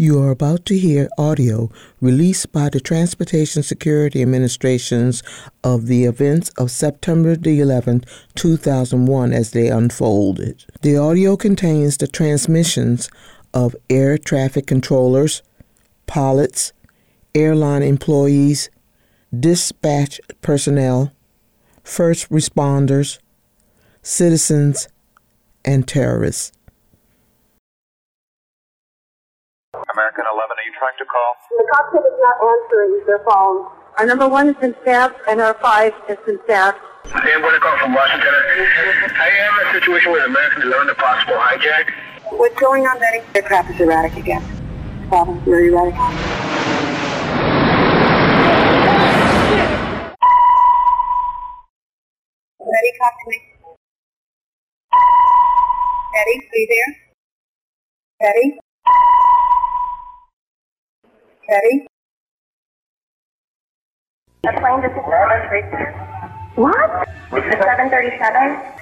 [0.00, 1.68] You are about to hear audio
[2.00, 5.22] released by the Transportation Security Administrations
[5.62, 10.64] of the events of September the 11th, 2001 as they unfolded.
[10.80, 13.10] The audio contains the transmissions
[13.52, 15.42] of air traffic controllers,
[16.06, 16.72] pilots,
[17.34, 18.70] airline employees,
[19.38, 21.12] dispatch personnel,
[21.84, 23.18] first responders,
[24.00, 24.88] citizens,
[25.62, 26.52] and terrorists.
[31.30, 31.94] You trying to call?
[31.94, 33.66] The cockpit is not answering their phone.
[33.98, 36.78] Our number one has been staffed, and our five has been staffed.
[37.04, 38.28] Hey, I'm going to call from Washington.
[38.28, 41.90] I am in a situation with American 11, a possible hijack.
[42.30, 43.24] What's going on, Betty?
[43.34, 44.42] The crap is erratic again.
[45.08, 45.94] Problem, very erratic.
[52.60, 53.38] Betty, talk to me.
[56.12, 56.90] Betty, are you there?
[58.20, 58.58] Betty?
[61.50, 61.82] Betty?
[64.46, 64.94] A plane just
[66.54, 66.78] What?
[67.34, 68.22] The 737?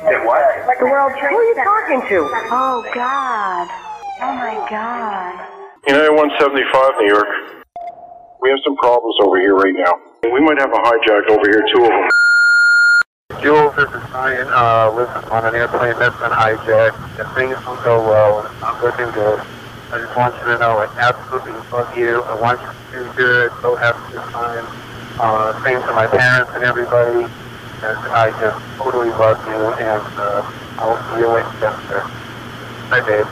[0.05, 0.45] Hey, what?
[0.69, 2.29] Like the World Trade Who are you talking to?
[2.53, 3.73] Oh, God.
[4.21, 5.33] Oh, my God.
[5.89, 7.65] United 175, New York.
[8.45, 9.97] We have some problems over here right now.
[10.29, 12.09] We might have a hijack over here, two of them.
[13.41, 14.45] Jules, this is Ryan.
[14.53, 17.01] Uh, listen, on an airplane that's been hijacked.
[17.17, 19.58] If things don't go well, I'm good to go.
[19.91, 22.21] I just want you to know I absolutely love you.
[22.25, 23.51] I want you to do good.
[23.63, 24.67] Go have a good time.
[25.19, 27.25] Uh, same to my parents and everybody.
[27.25, 30.45] And I just totally love you, and uh,
[30.77, 32.05] I'll see you later.
[32.91, 33.25] Bye, babe.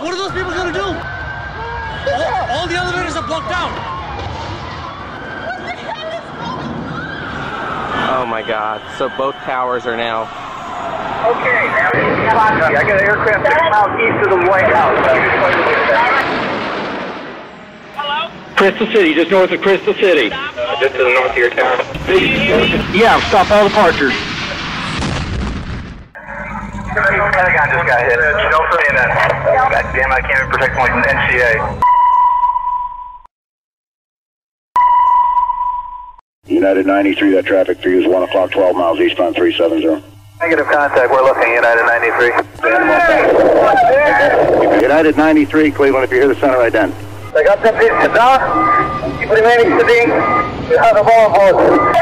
[0.00, 0.88] What are those people gonna do?
[2.16, 3.94] All, all the elevators are blocked out.
[8.16, 8.80] Oh my god.
[8.98, 10.22] So both towers are now.
[11.24, 15.00] Okay, now, I got an aircraft six miles east of the White House.
[17.96, 18.54] Hello?
[18.56, 20.30] Crystal City, just north of Crystal City.
[20.32, 21.78] Uh, just to the north of your town.
[22.94, 24.14] Yeah, stop all departures.
[26.94, 28.20] Pentagon just got hit.
[28.20, 29.10] Don't say that.
[29.72, 31.93] God damn, I can't even protect my NCA.
[36.64, 40.02] United 93, that traffic for you is 1 o'clock, 12 miles eastbound 370.
[40.40, 42.32] Negative contact, we're looking, United 93.
[44.80, 46.72] United 93, Cleveland, if you hear the center ident.
[46.72, 47.36] then.
[47.36, 48.40] I got that piece to down.
[49.20, 50.08] You put him in to be.
[50.72, 51.92] You have a ball vote.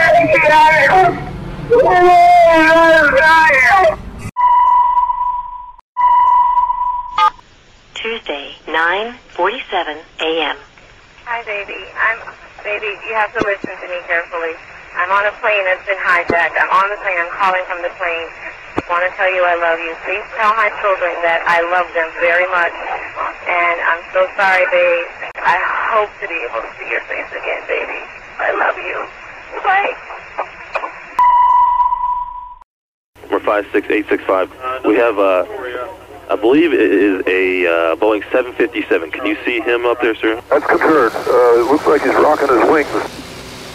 [7.94, 10.56] Tuesday, 9.47 a.m.
[11.24, 11.74] Hi, baby.
[11.98, 14.54] I'm baby, you have to listen to me carefully.
[14.94, 16.54] I'm on a plane that's been hijacked.
[16.54, 17.18] I'm on the plane.
[17.18, 18.28] I'm calling from the plane.
[18.78, 19.92] I want to tell you I love you.
[20.06, 22.74] Please tell my children that I love them very much.
[23.50, 25.06] And I'm so sorry, babe.
[25.42, 25.58] I
[25.90, 28.00] hope to be able to see your face again, baby.
[28.38, 28.96] I love you.
[29.66, 29.94] Bye.
[33.30, 34.84] We're 56865.
[34.84, 35.44] We have, uh,
[36.32, 39.10] I believe it is a uh, Boeing 757.
[39.10, 40.40] Can you see him up there, sir?
[40.48, 41.12] That's confirmed.
[41.14, 42.88] Uh, it looks like he's rocking his wings.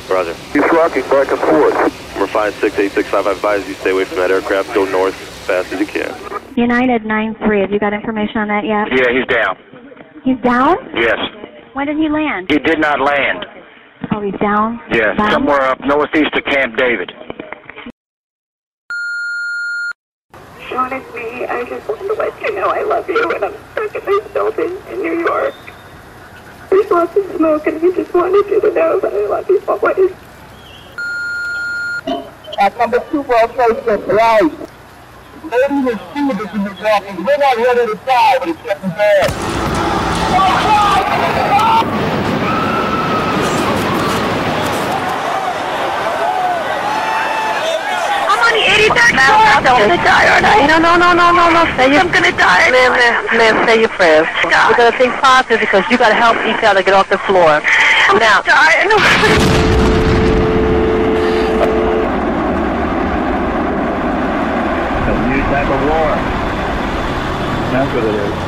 [0.10, 0.34] Roger.
[0.58, 1.78] He's rocking back and forth.
[2.18, 3.28] We're 56865.
[3.28, 4.74] I advise you stay away from that aircraft.
[4.74, 6.10] Go north as fast as you can.
[6.58, 8.90] United 9-3, have you got information on that yet?
[8.90, 9.54] Yeah, he's down.
[10.26, 10.78] He's down?
[10.98, 11.20] Yes.
[11.74, 12.50] When did he land?
[12.50, 13.46] He did not land.
[14.12, 14.82] Oh, he's down?
[14.90, 15.30] Yeah, Down?
[15.30, 17.12] somewhere up northeast of Camp David.
[20.68, 21.27] Sean, it's me.
[21.50, 24.28] I just want to let you know I love you, and I'm stuck in this
[24.34, 25.56] building in New York.
[26.70, 29.62] There's lots of smoke, and I just wanted you to know that I love you
[29.68, 30.12] always.
[32.60, 34.52] At number two World Trade Center, right.
[35.44, 39.58] Ladies and students in this office, we're not ready to die, but it's getting bad.
[48.92, 49.78] I'm on the 83rd floor.
[49.78, 50.66] I'm gonna die, aren't I?
[50.68, 51.62] No, no, no, no, no, no.
[51.76, 52.72] Say your, I'm gonna die.
[52.72, 54.28] Ma'am, ma'am, ma'am, say your prayers.
[54.44, 54.72] Oh, God.
[54.72, 57.60] We're gonna think positive because you gotta help each other get off the floor.
[57.60, 58.42] I'm now.
[58.42, 58.88] Gonna die.
[65.08, 66.12] A new type of war.
[67.72, 68.47] That's what it is.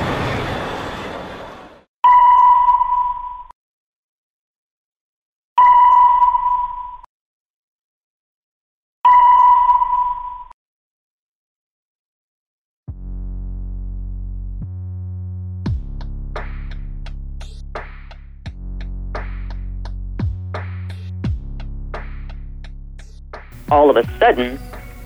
[23.71, 24.59] All of a sudden,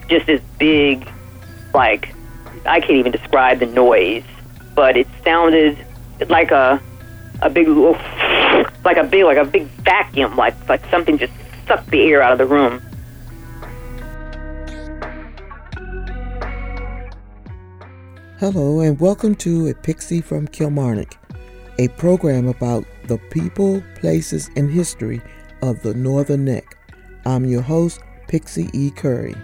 [0.07, 1.07] just this big
[1.73, 2.13] like
[2.65, 4.23] I can't even describe the noise,
[4.75, 5.85] but it sounded
[6.29, 6.81] like a
[7.41, 7.67] a big
[8.85, 11.33] like a big like a big vacuum, like like something just
[11.67, 12.81] sucked the air out of the room.
[18.39, 21.17] Hello, and welcome to A Pixie from Kilmarnock,
[21.79, 25.21] a program about the people, places, and history
[25.61, 26.77] of the Northern Neck.
[27.25, 28.01] I'm your host,
[28.33, 28.89] Pixie E.
[28.89, 29.35] Curry.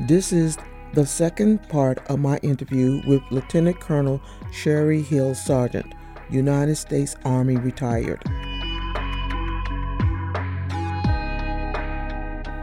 [0.00, 0.56] This is
[0.94, 4.18] the second part of my interview with Lieutenant Colonel
[4.50, 5.92] Sherry Hill Sargent,
[6.30, 8.22] United States Army retired.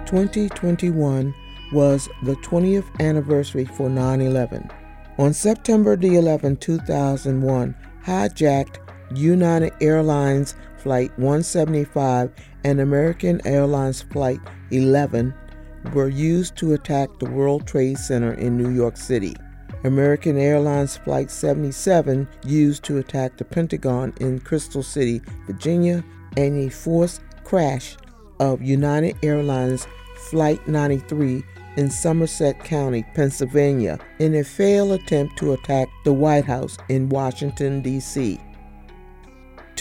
[0.08, 1.36] 2021
[1.74, 4.68] was the 20th anniversary for 9 11.
[5.20, 8.83] On September the 11th, 2001, hijacked
[9.18, 12.32] United Airlines Flight 175
[12.64, 14.40] and American Airlines Flight
[14.72, 15.34] 11
[15.94, 19.36] were used to attack the World Trade Center in New York City.
[19.84, 26.04] American Airlines Flight 77 used to attack the Pentagon in Crystal City, Virginia,
[26.38, 27.98] and a forced crash
[28.40, 31.44] of United Airlines Flight 93
[31.76, 37.82] in Somerset County, Pennsylvania, in a failed attempt to attack the White House in Washington,
[37.82, 38.40] D.C.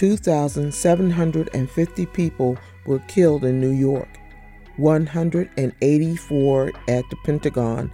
[0.02, 4.08] 2,750 people were killed in New York,
[4.76, 7.88] 184 at the Pentagon,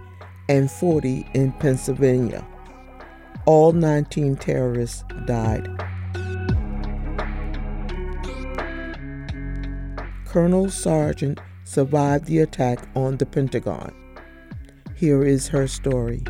[0.49, 2.43] and 40 in Pennsylvania.
[3.45, 5.67] All 19 terrorists died.
[10.25, 13.93] Colonel Sargent survived the attack on the Pentagon.
[14.95, 16.23] Here is her story.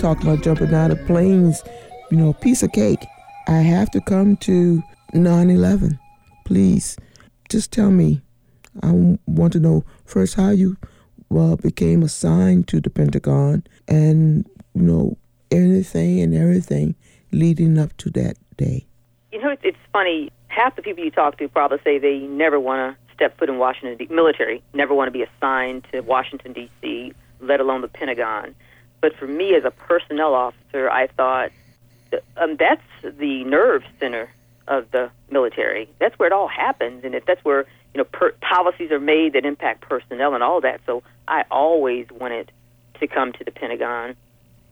[0.00, 1.62] Talk about jumping out of planes,
[2.10, 3.06] you know, piece of cake.
[3.48, 5.98] I have to come to 9 11.
[6.44, 6.96] Please,
[7.48, 8.22] just tell me.
[8.82, 10.76] I want to know first how you
[11.62, 15.16] became assigned to the Pentagon and, you know,
[15.50, 16.94] anything and everything
[17.32, 18.86] leading up to that day.
[19.32, 20.32] You know, it's, it's funny.
[20.48, 23.58] Half the people you talk to probably say they never want to step foot in
[23.58, 28.54] Washington, D- military, never want to be assigned to Washington, D.C., let alone the Pentagon.
[29.00, 31.50] But for me as a personnel officer, I thought
[32.36, 34.30] um, that's the nerve center
[34.68, 35.88] of the military.
[35.98, 39.32] That's where it all happens, and if that's where you know per- policies are made
[39.32, 40.80] that impact personnel and all that.
[40.86, 42.50] So I always wanted
[43.00, 44.16] to come to the Pentagon.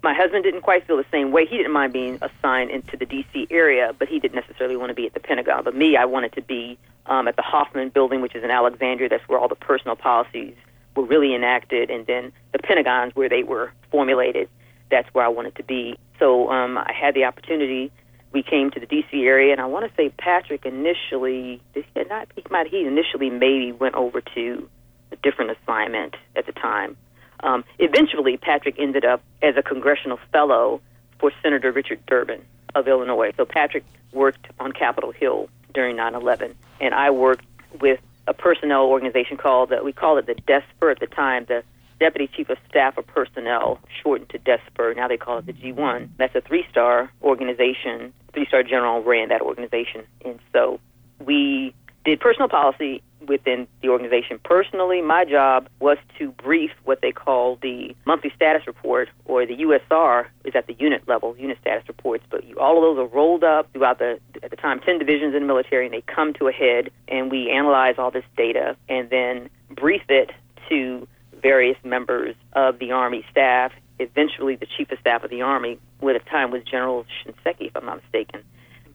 [0.02, 1.44] My husband didn't quite feel the same way.
[1.46, 3.49] He didn't mind being assigned into the D.C.
[3.50, 5.64] area, but he didn't necessarily want to be at the Pentagon.
[5.64, 9.08] But me, I wanted to be um, at the Hoffman Building, which is in Alexandria.
[9.08, 10.55] That's where all the personnel policies
[10.94, 14.49] were really enacted, and then the Pentagon's where they were formulated.
[14.90, 15.99] That's where I wanted to be.
[16.19, 17.93] So um, I had the opportunity.
[18.32, 19.25] We came to the D.C.
[19.25, 22.29] area, and I want to say Patrick initially, did he not?
[22.35, 22.69] He might.
[22.69, 24.69] He initially maybe went over to
[25.12, 26.96] a different assignment at the time.
[27.40, 30.81] Um, eventually, Patrick ended up as a congressional fellow
[31.19, 32.43] for Senator Richard Durbin
[32.75, 33.32] of Illinois.
[33.37, 37.44] So Patrick worked on Capitol Hill during 9/11, and I worked
[37.81, 41.62] with a personnel organization called uh, we called it the DCSPER at the time, the
[42.00, 44.97] Deputy Chief of Staff of Personnel, shortened to DCSPER.
[44.97, 46.09] Now they call it the G1.
[46.17, 48.12] That's a three-star organization.
[48.33, 50.81] Three-star general ran that organization, and so
[51.25, 51.75] we
[52.05, 54.38] did personal policy within the organization.
[54.43, 59.57] Personally, my job was to brief what they call the monthly status report, or the
[59.57, 62.25] USR is at the unit level, unit status reports.
[62.31, 65.35] But you, all of those are rolled up throughout the, at the time, 10 divisions
[65.35, 68.76] in the military, and they come to a head, and we analyze all this data
[68.88, 70.31] and then brief it
[70.69, 71.07] to
[71.40, 73.73] various members of the Army staff.
[73.99, 77.76] Eventually, the Chief of Staff of the Army, at the time was General Shinseki, if
[77.76, 78.42] I'm not mistaken.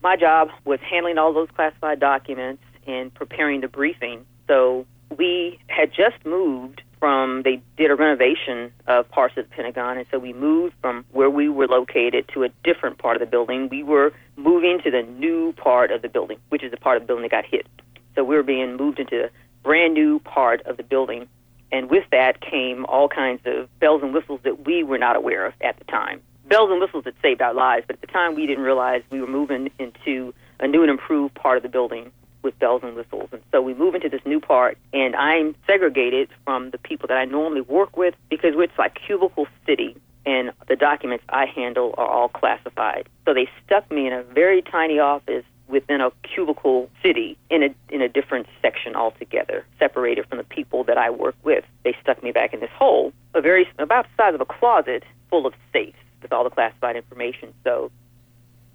[0.02, 4.24] My job was handling all those classified documents in preparing the briefing.
[4.48, 4.86] So
[5.16, 10.06] we had just moved from, they did a renovation of parts of the Pentagon, and
[10.10, 13.68] so we moved from where we were located to a different part of the building.
[13.70, 17.02] We were moving to the new part of the building, which is the part of
[17.02, 17.66] the building that got hit.
[18.14, 19.30] So we were being moved into a
[19.62, 21.28] brand new part of the building,
[21.74, 25.44] and with that came all kinds of bells and whistles that we were not aware
[25.44, 26.22] of at the time.
[26.46, 29.20] Bells and whistles that saved our lives, but at the time we didn't realize we
[29.20, 32.12] were moving into a new and improved part of the building
[32.42, 33.28] with bells and whistles.
[33.32, 37.16] And so we move into this new part, and I'm segregated from the people that
[37.16, 42.06] I normally work with because it's like cubicle city, and the documents I handle are
[42.06, 43.08] all classified.
[43.24, 47.74] So they stuck me in a very tiny office within a cubicle city in a
[47.88, 51.64] in a different section altogether, separated from the people that I work with.
[51.84, 55.04] They stuck me back in this hole, a very about the size of a closet
[55.30, 57.52] full of safes with all the classified information.
[57.64, 57.90] So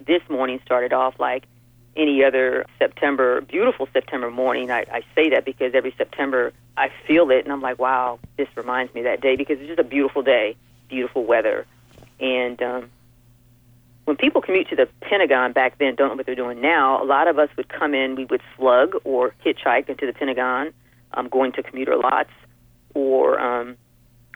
[0.06, 1.44] this morning started off like
[1.96, 4.70] any other September, beautiful September morning.
[4.70, 8.48] I, I say that because every September I feel it, and I'm like, wow, this
[8.56, 10.56] reminds me of that day because it's just a beautiful day,
[10.88, 11.66] beautiful weather,
[12.20, 12.90] and um,
[14.10, 17.00] when people commute to the Pentagon back then, don't know what they're doing now.
[17.00, 20.72] A lot of us would come in, we would slug or hitchhike into the Pentagon,
[21.14, 22.30] um, going to commuter lots,
[22.92, 23.76] or um,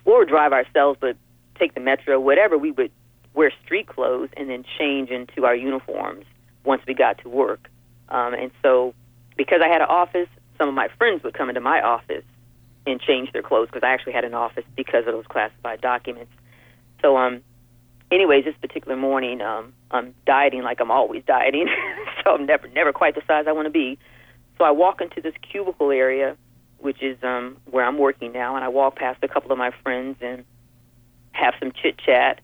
[0.05, 1.17] or drive ourselves, but
[1.59, 2.57] take the metro, whatever.
[2.57, 2.93] We would
[3.35, 6.25] wear street clothes and then change into our uniforms
[6.65, 7.69] once we got to work.
[8.11, 8.95] Um, and so,
[9.37, 12.23] because I had an office, some of my friends would come into my office
[12.87, 16.31] and change their clothes because I actually had an office because of those classified documents.
[17.03, 17.43] So, um,
[18.15, 21.69] anyways, this particular morning, um, I'm dieting like I'm always dieting,
[22.25, 23.99] so I'm never never quite the size I want to be.
[24.57, 26.37] So I walk into this cubicle area,
[26.79, 29.73] which is um, where I'm working now, and I walk past a couple of my
[29.83, 30.45] friends and
[31.33, 32.41] have some chit chat.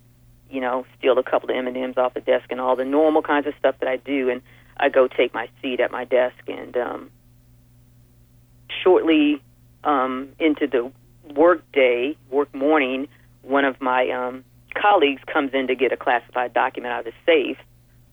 [0.51, 2.85] You know, steal a couple of M and M's off the desk and all the
[2.85, 4.43] normal kinds of stuff that I do, and
[4.77, 6.43] I go take my seat at my desk.
[6.49, 7.11] And um,
[8.83, 9.41] shortly
[9.85, 10.91] um, into the
[11.33, 13.07] work day, work morning,
[13.43, 17.13] one of my um, colleagues comes in to get a classified document out of the
[17.27, 17.59] safe,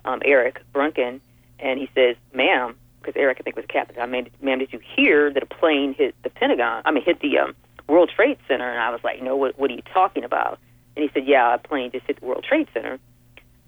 [0.06, 1.22] um, Eric Brunken,
[1.60, 4.02] and he says, "Ma'am," because Eric I think was a captain.
[4.02, 6.82] I mean, "Ma'am, did you hear that a plane hit the Pentagon?
[6.86, 7.56] I mean, hit the um,
[7.88, 10.60] World Trade Center?" And I was like, "No, what, what are you talking about?"
[10.96, 13.00] And he said, "Yeah, a plane just hit the World Trade Center."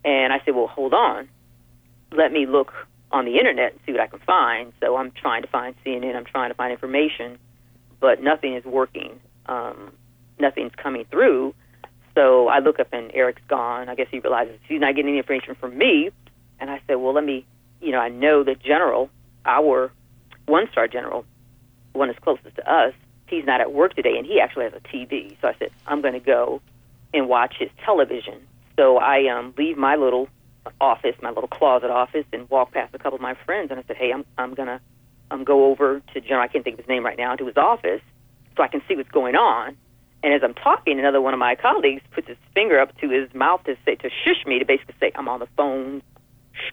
[0.05, 1.27] And I said, "Well, hold on,
[2.11, 2.73] let me look
[3.11, 6.15] on the internet and see what I can find." So I'm trying to find CNN.
[6.15, 7.37] I'm trying to find information,
[7.99, 9.19] but nothing is working.
[9.47, 9.91] Um,
[10.39, 11.53] nothing's coming through.
[12.19, 13.87] So I look up and Eric's gone.
[13.87, 16.09] I guess he realizes he's not getting any information from me.
[16.59, 17.45] And I said, well, let me,
[17.79, 19.09] you know, I know the general,
[19.45, 19.89] our
[20.45, 21.23] one star general,
[21.93, 22.93] one is closest to us,
[23.27, 25.37] he's not at work today and he actually has a TV.
[25.39, 26.61] So I said, I'm going to go
[27.13, 28.45] and watch his television.
[28.77, 30.27] So I um, leave my little
[30.81, 33.71] office, my little closet office, and walk past a couple of my friends.
[33.71, 34.81] And I said, hey, I'm, I'm going to
[35.31, 37.55] um, go over to General, I can't think of his name right now, to his
[37.55, 38.01] office
[38.57, 39.77] so I can see what's going on.
[40.21, 43.33] And as I'm talking, another one of my colleagues puts his finger up to his
[43.33, 46.01] mouth to say to shush me to basically say, "I'm on the phone.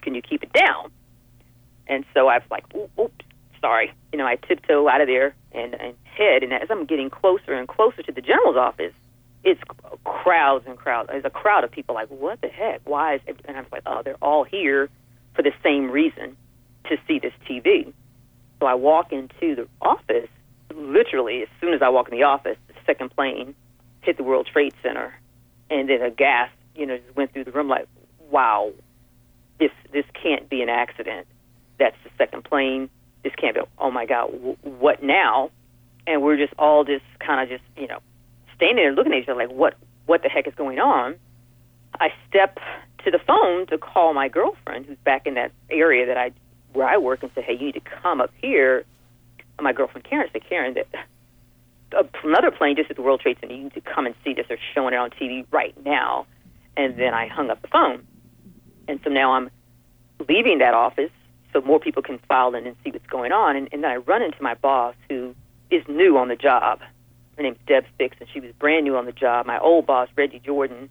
[0.03, 0.91] Can you keep it down?"
[1.87, 2.65] And so I was like,
[2.99, 3.25] "Oops,
[3.61, 6.43] sorry." You know, I tiptoe out of there and, and head.
[6.43, 8.95] And as I'm getting closer and closer to the general's office,
[9.45, 9.61] it's
[10.05, 11.09] crowds and crowds.
[11.09, 12.81] There's a crowd of people like, "What the heck?
[12.85, 13.41] Why is?" It?
[13.45, 14.88] And I was like, "Oh, they're all here
[15.35, 16.37] for the same reason
[16.87, 17.93] to see this TV."
[18.59, 20.29] So I walk into the office.
[20.75, 23.55] Literally, as soon as I walk in the office, second plane
[24.02, 25.14] hit the World Trade Center,
[25.69, 27.69] and then a gas, you know, just went through the room.
[27.69, 27.88] Like,
[28.31, 28.73] wow,
[29.59, 31.26] this this can't be an accident.
[31.78, 32.88] That's the second plane.
[33.23, 33.62] This can't be.
[33.78, 35.50] Oh my God, w- what now?
[36.07, 37.99] And we're just all just kind of just you know
[38.55, 39.75] standing there looking at each other like, what
[40.07, 41.16] what the heck is going on?
[42.00, 42.59] I step
[43.05, 46.33] to the phone to call my girlfriend who's back in that area that I
[46.73, 48.85] where I work and say, hey, you need to come up here.
[49.59, 50.87] And my girlfriend Karen said, Karen, that
[52.25, 53.55] another plane just at the World Trade Center.
[53.55, 54.47] You need to come and see this.
[54.49, 56.26] They're showing it on TV right now.
[56.76, 58.07] And then I hung up the phone.
[58.88, 59.50] And so now I'm
[60.29, 61.11] leaving that office
[61.53, 63.57] so more people can file in and see what's going on.
[63.57, 65.35] And, and then I run into my boss who
[65.71, 66.81] is new on the job.
[67.37, 69.47] Her name's Deb Fix, and she was brand new on the job.
[69.47, 70.88] My old boss, Reggie Jordan,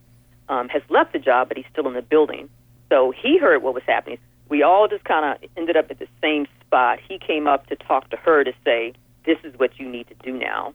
[0.50, 2.50] um, has left the job, but he's still in the building.
[2.90, 4.20] So he heard what was happening.
[4.48, 7.00] We all just kind of ended up at the same spot.
[7.08, 8.94] He came up to talk to her to say,
[9.26, 10.74] this is what you need to do now.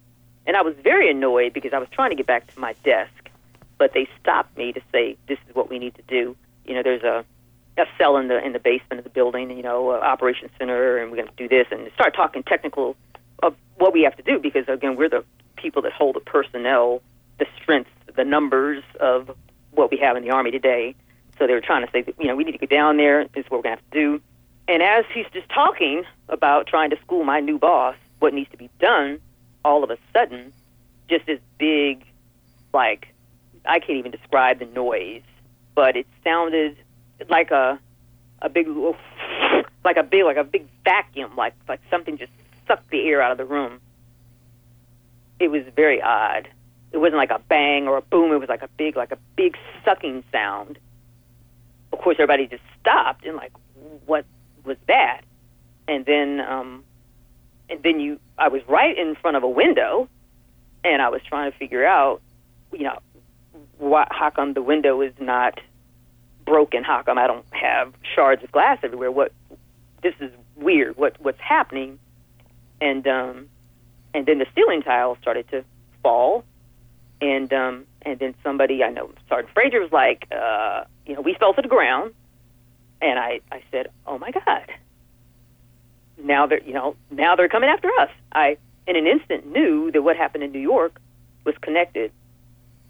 [0.50, 3.30] And I was very annoyed because I was trying to get back to my desk,
[3.78, 6.82] but they stopped me to say, "This is what we need to do." You know,
[6.82, 7.24] there's a
[7.78, 10.98] a cell in the in the basement of the building, you know, uh, operations center,
[10.98, 12.96] and we're going to do this, and start talking technical
[13.44, 17.00] of what we have to do because again, we're the people that hold the personnel,
[17.38, 19.30] the strengths, the numbers of
[19.70, 20.96] what we have in the army today.
[21.38, 23.22] So they were trying to say, that, you know, we need to go down there.
[23.36, 24.20] This is what we're going to have to do.
[24.66, 28.56] And as he's just talking about trying to school my new boss, what needs to
[28.56, 29.20] be done,
[29.64, 30.52] all of a sudden,
[31.08, 32.04] just this big,
[32.72, 33.08] like,
[33.64, 35.22] I can't even describe the noise,
[35.74, 36.76] but it sounded
[37.28, 37.78] like a
[38.42, 38.68] a big,
[39.84, 42.32] like a big, like a big vacuum, like like something just
[42.66, 43.80] sucked the air out of the room.
[45.38, 46.48] It was very odd.
[46.92, 48.32] It wasn't like a bang or a boom.
[48.32, 50.78] It was like a big, like a big sucking sound.
[51.92, 53.52] Of course, everybody just stopped and like,
[54.06, 54.24] what
[54.64, 55.22] was that?
[55.88, 56.84] And then um,
[57.68, 60.08] and then you I was right in front of a window
[60.84, 62.22] and I was trying to figure out
[62.72, 62.98] you know
[63.78, 65.60] why, how come the window is not
[66.46, 66.84] broken?
[66.84, 69.12] How come I don't have shards of glass everywhere?
[69.12, 69.32] What
[70.02, 70.96] this is weird.
[70.98, 71.98] What what's happening?
[72.80, 73.48] And um
[74.14, 75.64] and then the ceiling tile started to
[76.02, 76.44] fall
[77.20, 81.34] and um and then somebody I know Sergeant Frazier was like uh you know we
[81.34, 82.12] fell to the ground
[83.02, 84.66] And I, I said, "Oh my God!
[86.22, 90.02] Now they're you know now they're coming after us." I in an instant knew that
[90.02, 91.00] what happened in New York
[91.44, 92.12] was connected.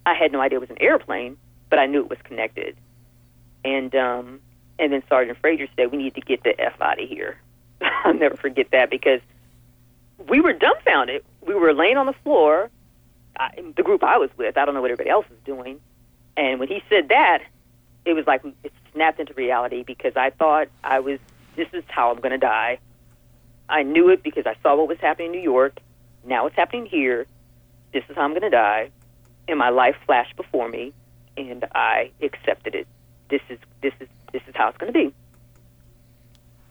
[0.07, 1.37] I had no idea it was an airplane,
[1.69, 2.77] but I knew it was connected.
[3.65, 4.41] And um,
[4.79, 7.39] and then Sergeant Frazier said, "We need to get the f out of here."
[7.81, 9.21] I'll never forget that because
[10.29, 11.25] we were dumbfounded.
[11.47, 12.71] We were laying on the floor.
[13.39, 15.81] I, the group I was with, I don't know what everybody else was doing.
[16.37, 17.43] And when he said that,
[18.05, 21.19] it was like it snapped into reality because I thought I was,
[21.57, 22.79] this is how I'm going to die.
[23.71, 25.79] I knew it because I saw what was happening in New York.
[26.25, 27.27] Now it's happening here.
[27.93, 28.91] This is how I'm going to die.
[29.49, 30.93] And my life flashed before me,
[31.37, 32.87] and I accepted it.
[33.31, 35.15] This is this is this is how it's going to be.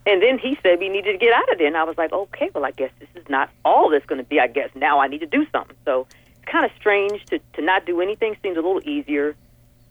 [0.05, 2.13] And then he said we needed to get out of there, and I was like,
[2.13, 4.39] okay, well, I guess this is not all that's going to be.
[4.39, 5.75] I guess now I need to do something.
[5.85, 8.37] So it's kind of strange to to not do anything.
[8.41, 9.35] Seems a little easier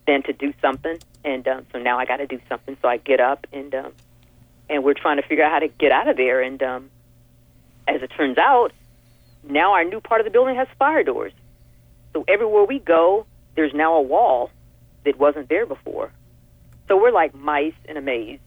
[0.07, 0.99] than to do something.
[1.25, 2.77] And um, so now I got to do something.
[2.81, 3.93] So I get up and um,
[4.71, 6.41] and we're trying to figure out how to get out of there.
[6.41, 6.91] And um,
[7.89, 8.73] as it turns out,
[9.43, 11.33] now our new part of the building has fire doors.
[12.13, 13.27] So everywhere we go,
[13.57, 14.51] there's now a wall
[15.05, 16.13] that wasn't there before.
[16.87, 18.41] So we're like mice in a maze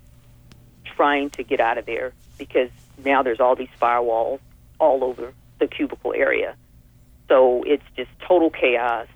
[0.96, 2.70] trying to get out of there because
[3.04, 4.40] now there's all these firewalls
[4.80, 6.56] all over the cubicle area.
[7.28, 9.08] So it's just total chaos.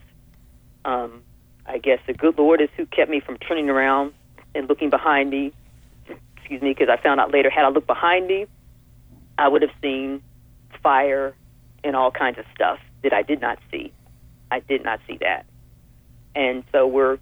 [0.85, 1.23] Um,
[1.65, 4.13] I guess the good Lord is who kept me from turning around
[4.53, 5.51] and looking behind me.
[6.37, 8.45] Excuse me, because I found out later, had I looked behind me,
[9.37, 10.21] I would have seen
[10.81, 11.35] fire
[11.83, 13.91] and all kinds of stuff that I did not see.
[14.51, 15.45] I did not see that.
[16.35, 17.17] And so we're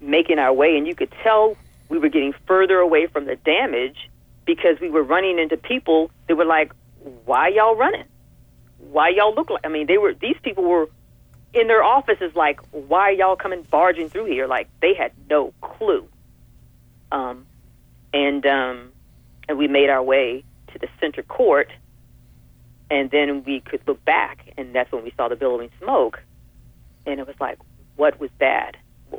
[0.00, 1.56] making our way, and you could tell
[1.88, 4.10] we were getting further away from the damage
[4.44, 6.72] because we were running into people that were like,
[7.24, 8.06] "Why y'all running?
[8.78, 10.88] Why y'all look like?" I mean, they were these people were
[11.52, 16.08] in their offices like, "Why y'all coming barging through here?" Like they had no clue.
[17.12, 17.46] Um,
[18.12, 18.92] and um,
[19.48, 20.44] and we made our way
[20.74, 21.70] to the center court,
[22.90, 26.22] and then we could look back, and that's when we saw the billowing smoke,
[27.06, 27.58] and it was like,
[27.96, 28.76] "What was that?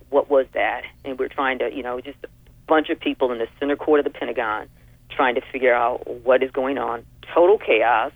[0.09, 2.29] What was that?" And we're trying to, you know, just a
[2.67, 4.67] bunch of people in the center court of the Pentagon
[5.09, 7.05] trying to figure out what is going on.
[7.33, 8.11] Total chaos.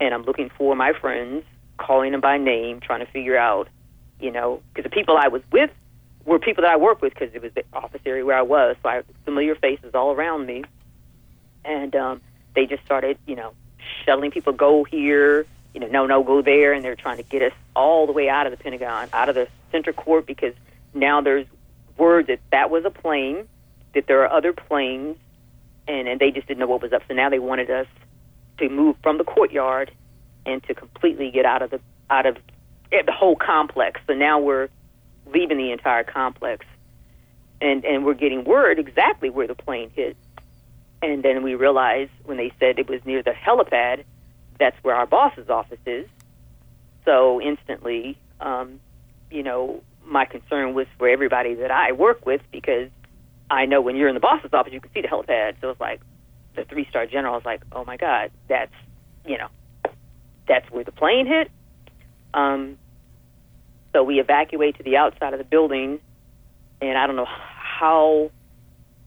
[0.00, 1.44] And I'm looking for my friends,
[1.78, 3.68] calling them by name, trying to figure out,
[4.20, 5.70] you know, because the people I was with
[6.24, 8.76] were people that I work with because it was the office area where I was.
[8.82, 10.64] So I had familiar faces all around me.
[11.64, 12.20] And um,
[12.54, 13.54] they just started, you know,
[14.04, 16.72] shuttling people, go here, you know, no, no, go there.
[16.72, 19.34] And they're trying to get us all the way out of the Pentagon, out of
[19.34, 20.54] the center court because
[20.92, 21.46] now there's
[21.96, 23.48] word that that was a plane,
[23.94, 25.16] that there are other planes,
[25.86, 27.02] and, and they just didn't know what was up.
[27.08, 27.86] So now they wanted us
[28.58, 29.90] to move from the courtyard
[30.46, 32.36] and to completely get out of the out of
[32.90, 34.00] the whole complex.
[34.06, 34.68] So now we're
[35.26, 36.66] leaving the entire complex,
[37.60, 40.16] and and we're getting word exactly where the plane hit.
[41.10, 44.04] And then we realized when they said it was near the helipad,
[44.58, 46.06] that's where our boss's office is.
[47.04, 48.80] So instantly, um,
[49.30, 52.90] you know, my concern was for everybody that I work with because
[53.50, 55.56] I know when you're in the boss's office, you can see the helipad.
[55.60, 56.00] So it's like
[56.56, 58.74] the three star general is like, oh my God, that's,
[59.26, 59.48] you know,
[60.48, 61.50] that's where the plane hit.
[62.32, 62.78] Um,
[63.92, 66.00] so we evacuate to the outside of the building,
[66.80, 68.30] and I don't know how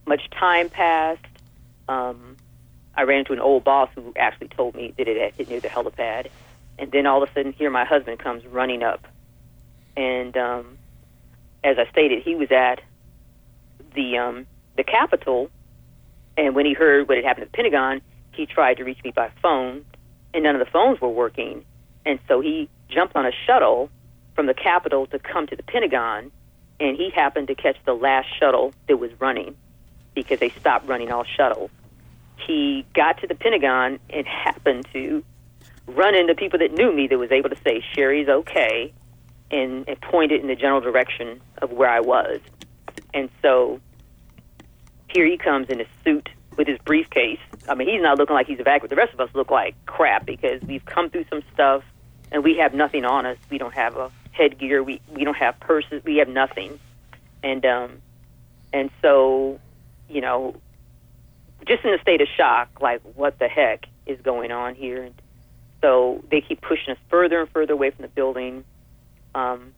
[0.06, 1.26] much time passed.
[1.88, 2.38] Um,
[2.96, 5.60] I ran into an old boss who actually told me that it had hit near
[5.60, 6.30] the helipad.
[6.80, 9.08] And then all of a sudden, here my husband comes running up.
[9.96, 10.78] And um,
[11.64, 12.82] as I stated, he was at
[13.96, 15.50] the um, the Capitol,
[16.38, 19.12] and when he heard what had happened at the Pentagon, he tried to reach me
[19.12, 19.84] by phone,
[20.34, 21.66] and none of the phones were working,
[22.06, 23.90] and so he jumped on a shuttle
[24.36, 26.32] from the Capitol to come to the Pentagon,
[26.80, 29.56] and he happened to catch the last shuttle that was running
[30.18, 31.70] because they stopped running all shuttles.
[32.48, 35.24] He got to the Pentagon and happened to
[35.86, 38.92] run into people that knew me that was able to say Sherry's okay
[39.52, 42.40] and, and pointed in the general direction of where I was.
[43.14, 43.80] And so
[45.08, 47.40] here he comes in a suit with his briefcase.
[47.70, 48.90] I mean, he's not looking like he's evacuated.
[48.90, 51.84] The rest of us look like crap because we've come through some stuff
[52.32, 53.38] and we have nothing on us.
[53.52, 54.82] We don't have a headgear.
[54.82, 56.04] We we don't have purses.
[56.04, 56.80] We have nothing.
[57.44, 58.02] And um,
[58.74, 59.60] and so,
[60.10, 60.56] you know,
[61.68, 65.04] just in a state of shock, like what the heck is going on here?
[65.04, 65.16] And
[65.82, 68.64] so they keep pushing us further and further away from the building
[69.36, 69.74] um,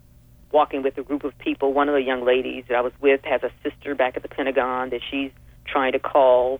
[0.51, 1.73] walking with a group of people.
[1.73, 4.29] One of the young ladies that I was with has a sister back at the
[4.29, 5.31] Pentagon that she's
[5.65, 6.59] trying to call.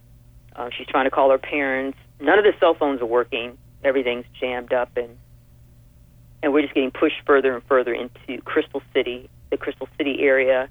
[0.55, 1.97] Uh, she's trying to call her parents.
[2.19, 3.57] None of the cell phones are working.
[3.83, 5.17] Everything's jammed up, and
[6.43, 10.69] and we're just getting pushed further and further into Crystal City, the Crystal City area.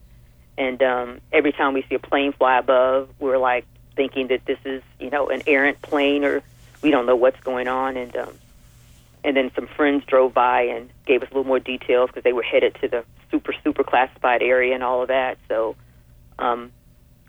[0.59, 4.59] And um, every time we see a plane fly above, we're like thinking that this
[4.64, 6.42] is, you know, an errant plane or
[6.83, 7.97] we don't know what's going on.
[7.97, 8.35] And um,
[9.23, 12.33] and then some friends drove by and gave us a little more details because they
[12.33, 15.38] were headed to the super super classified area and all of that.
[15.47, 15.77] So
[16.40, 16.73] um,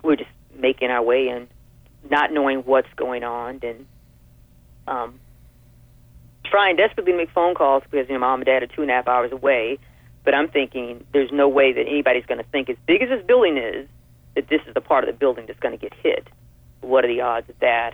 [0.02, 1.48] we're just making our way and
[2.10, 3.86] not knowing what's going on and
[4.88, 5.20] um,
[6.46, 8.90] trying desperately to make phone calls because you know mom and dad are two and
[8.90, 9.78] a half hours away.
[10.24, 13.26] But I'm thinking there's no way that anybody's going to think as big as this
[13.26, 13.88] building is
[14.36, 16.28] that this is the part of the building that's going to get hit.
[16.82, 17.94] What are the odds of that?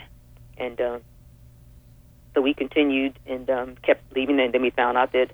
[0.58, 1.02] And um,
[2.34, 5.32] so we continued and um, kept leaving, and then we found out that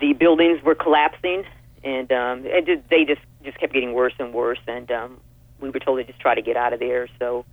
[0.00, 1.44] the buildings were collapsing,
[1.82, 4.60] and um, it they just just kept getting worse and worse.
[4.66, 5.20] And um,
[5.60, 7.08] we were told to just try to get out of there.
[7.18, 7.44] So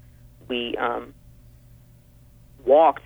[0.48, 1.14] we um,
[2.66, 3.04] walked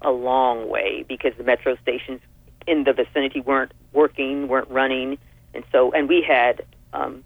[0.00, 2.20] a long way because the metro stations
[2.66, 5.18] in the vicinity weren't working, weren't running,
[5.54, 7.24] and so and we had um,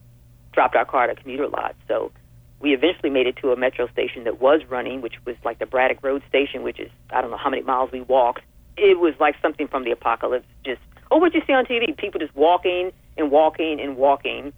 [0.53, 1.75] dropped our car at a commuter lot.
[1.87, 2.13] So
[2.61, 5.67] we eventually made it to a metro station that was running, which was like the
[5.67, 8.43] Braddock Road station, which is I don't know how many miles we walked.
[8.77, 10.47] It was like something from the apocalypse.
[10.65, 11.97] Just oh, what you see on TV?
[11.97, 14.53] People just walking and walking and walking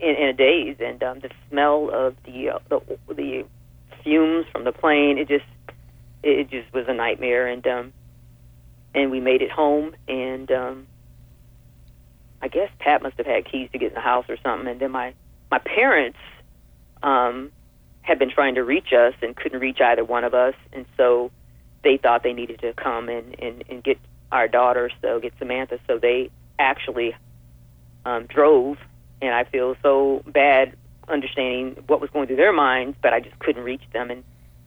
[0.00, 2.80] in, in a daze, and um, the smell of the uh, the
[3.14, 3.44] the
[4.02, 5.18] fumes from the plane.
[5.18, 5.44] It just
[6.22, 7.92] it just was a nightmare, and um,
[8.94, 10.86] and we made it home, and um,
[12.42, 14.80] I guess Pat must have had keys to get in the house or something, and
[14.80, 15.14] then my
[15.50, 16.18] my parents
[17.02, 17.52] um,
[18.02, 21.30] had been trying to reach us and couldn't reach either one of us, and so
[21.84, 23.98] they thought they needed to come and and, and get
[24.32, 27.14] our daughter, so get Samantha, so they actually
[28.04, 28.78] um, drove,
[29.20, 30.74] and I feel so bad
[31.08, 34.24] understanding what was going through their minds, but I just couldn't reach them, and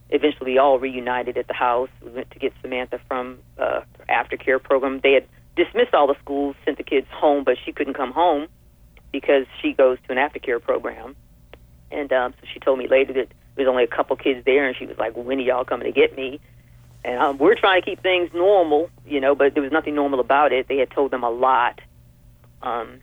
[0.10, 1.90] eventually all reunited at the house.
[2.04, 5.00] We went to get Samantha from uh, aftercare program.
[5.02, 8.48] They had dismissed all the schools, sent the kids home, but she couldn't come home
[9.12, 11.16] because she goes to an aftercare program.
[11.92, 14.68] And um, so she told me later that there was only a couple kids there,
[14.68, 16.40] and she was like, "When are y'all coming to get me?"
[17.04, 20.20] And um, we're trying to keep things normal, you know, but there was nothing normal
[20.20, 20.68] about it.
[20.68, 21.80] They had told them a lot,
[22.62, 23.00] um,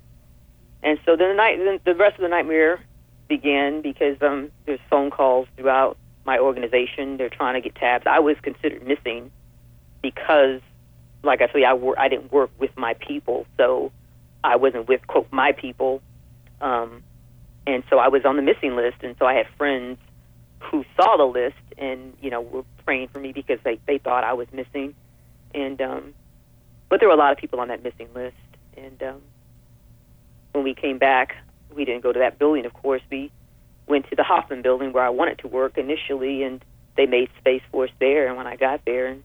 [0.83, 2.81] and so then the night, the rest of the nightmare
[3.29, 7.17] began because um, there's phone calls throughout my organization.
[7.17, 8.07] They're trying to get tabs.
[8.07, 9.31] I was considered missing
[10.03, 10.61] because,
[11.23, 13.93] like I say, I wor- I didn't work with my people, so
[14.43, 16.03] I wasn't with quote my people,
[16.61, 17.03] um,
[17.67, 18.97] and so I was on the missing list.
[19.03, 19.99] And so I had friends
[20.61, 24.25] who saw the list and you know were praying for me because they they thought
[24.25, 24.95] I was missing,
[25.55, 26.15] and um,
[26.89, 28.37] but there were a lot of people on that missing list.
[28.77, 29.23] And um,
[30.53, 31.37] when we came back,
[31.75, 32.67] we didn't go to that building.
[32.67, 33.31] Of course, we
[33.87, 36.65] went to the Hoffman building where I wanted to work initially, and
[36.97, 38.27] they made space for us there.
[38.27, 39.23] And when I got there and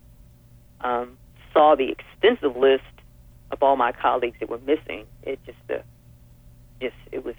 [0.81, 1.17] um,
[1.57, 2.83] saw the extensive list
[3.49, 5.81] of all my colleagues that were missing, it just, uh,
[6.79, 7.35] just it was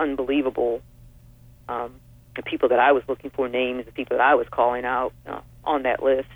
[0.00, 0.82] unbelievable.
[1.68, 1.94] Um,
[2.34, 5.12] the people that I was looking for, names, the people that I was calling out
[5.28, 6.26] uh, on that list,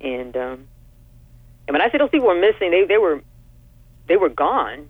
[0.00, 0.68] and um,
[1.66, 3.22] and when I said those people were missing, they they were
[4.06, 4.88] they were gone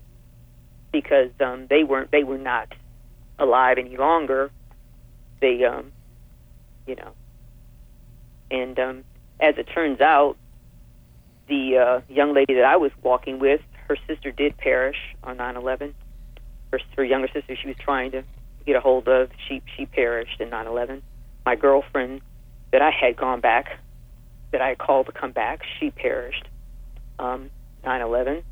[0.91, 2.73] because um, they weren't they were not
[3.39, 4.51] alive any longer.
[5.39, 5.91] They, um,
[6.85, 7.13] you know,
[8.49, 9.03] and um,
[9.39, 10.37] as it turns out,
[11.51, 13.59] the uh, young lady that I was walking with,
[13.89, 15.93] her sister did perish on 9/11.
[16.71, 18.23] Her, her younger sister, she was trying to
[18.65, 21.01] get a hold of, she she perished in 9/11.
[21.45, 22.21] My girlfriend
[22.71, 23.77] that I had gone back,
[24.51, 26.47] that I had called to come back, she perished.
[27.19, 27.51] Um,
[27.83, 28.43] 9/11.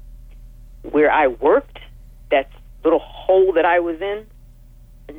[0.82, 1.80] Where I worked,
[2.32, 2.50] that
[2.84, 4.26] little hole that I was in,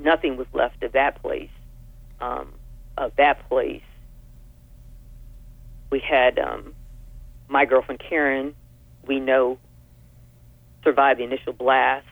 [0.03, 1.51] nothing was left of that place.
[2.21, 2.53] Um,
[2.99, 3.83] of that place,
[5.90, 6.75] we had um,
[7.51, 8.55] my girlfriend Karen.
[9.07, 9.59] We know
[10.85, 12.07] survived the initial blast,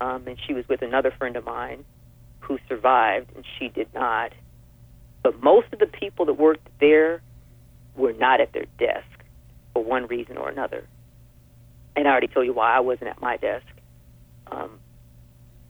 [0.00, 1.84] um, and she was with another friend of mine
[2.40, 4.32] who survived, and she did not.
[5.22, 7.22] But most of the people that worked there
[7.96, 9.06] were not at their desk
[9.72, 10.86] for one reason or another.
[11.94, 13.66] And I already told you why I wasn't at my desk.
[14.50, 14.78] Um,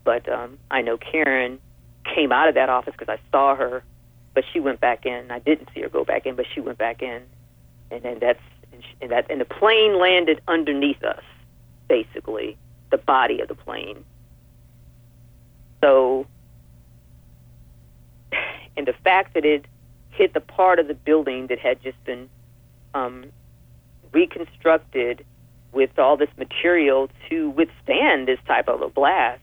[0.03, 1.59] but um, I know Karen
[2.15, 3.83] came out of that office because I saw her,
[4.33, 5.31] but she went back in.
[5.31, 7.21] I didn't see her go back in, but she went back in,
[7.91, 8.39] and then that's
[9.01, 11.23] and, that and the plane landed underneath us,
[11.87, 12.57] basically
[12.91, 14.03] the body of the plane.
[15.81, 16.27] So,
[18.77, 19.65] and the fact that it
[20.11, 22.29] hit the part of the building that had just been
[22.93, 23.25] um,
[24.11, 25.25] reconstructed
[25.71, 29.41] with all this material to withstand this type of a blast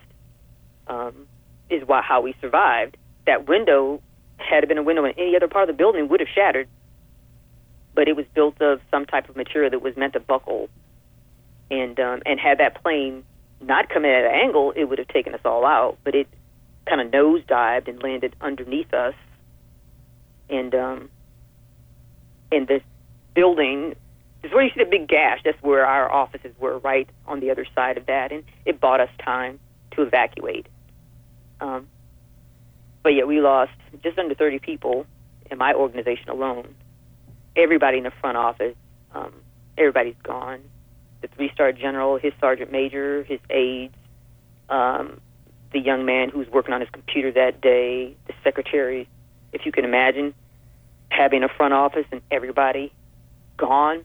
[0.87, 1.27] um,
[1.69, 2.97] is why, how we survived.
[3.27, 4.01] That window,
[4.39, 6.69] had it been a window in any other part of the building, would have shattered.
[7.95, 10.69] But it was built of some type of material that was meant to buckle.
[11.71, 13.25] And um, and had that plane
[13.61, 15.99] not coming at an angle, it would have taken us all out.
[16.05, 16.29] But it
[16.87, 19.15] kind of nosedived and landed underneath us.
[20.49, 21.11] And um,
[22.51, 22.83] in this
[23.35, 23.95] building,
[24.43, 25.41] is where you see the big gash.
[25.45, 29.01] That's where our offices were, right on the other side of that, and it bought
[29.01, 29.61] us time
[29.93, 30.67] to evacuate.
[31.61, 31.89] Um,
[33.03, 33.73] but yeah, we lost
[34.03, 35.07] just under 30 people
[35.51, 36.75] in my organization alone.
[37.57, 38.77] Everybody in the front office,
[39.15, 39.33] um,
[39.77, 40.61] everybody's gone.
[41.21, 43.95] The three-star general, his sergeant major, his aides,
[44.69, 45.21] um,
[45.73, 49.09] the young man who was working on his computer that day, the secretary.
[49.53, 50.35] If you can imagine
[51.11, 52.93] having a front office and everybody
[53.57, 54.05] gone,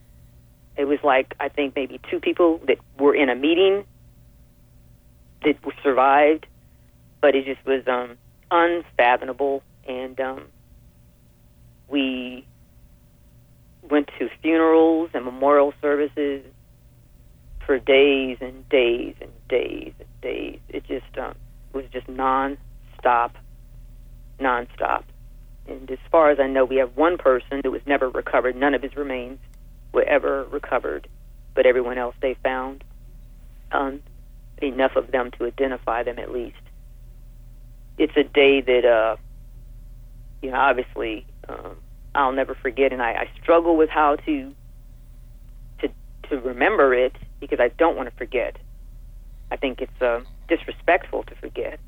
[0.77, 3.85] it was like I think maybe two people that were in a meeting
[5.43, 6.45] that survived,
[7.21, 8.17] but it just was um,
[8.51, 9.63] unfathomable.
[9.87, 10.43] And um,
[11.87, 12.45] we
[13.89, 16.43] went to funerals and memorial services
[17.65, 20.59] for days and days and days and days.
[20.69, 21.35] It just um,
[21.73, 23.35] was just non-stop,
[24.39, 25.05] non-stop.
[25.67, 28.55] And as far as I know, we have one person who was never recovered.
[28.55, 29.39] None of his remains
[29.93, 31.07] were ever recovered,
[31.55, 32.83] but everyone else they found.
[33.71, 34.01] Um,
[34.61, 36.55] enough of them to identify them at least.
[37.97, 39.15] It's a day that, uh,
[40.41, 41.77] you know, obviously um,
[42.15, 44.53] I'll never forget, and I, I struggle with how to
[45.81, 45.89] to
[46.29, 48.57] to remember it because I don't want to forget.
[49.51, 51.79] I think it's uh, disrespectful to forget,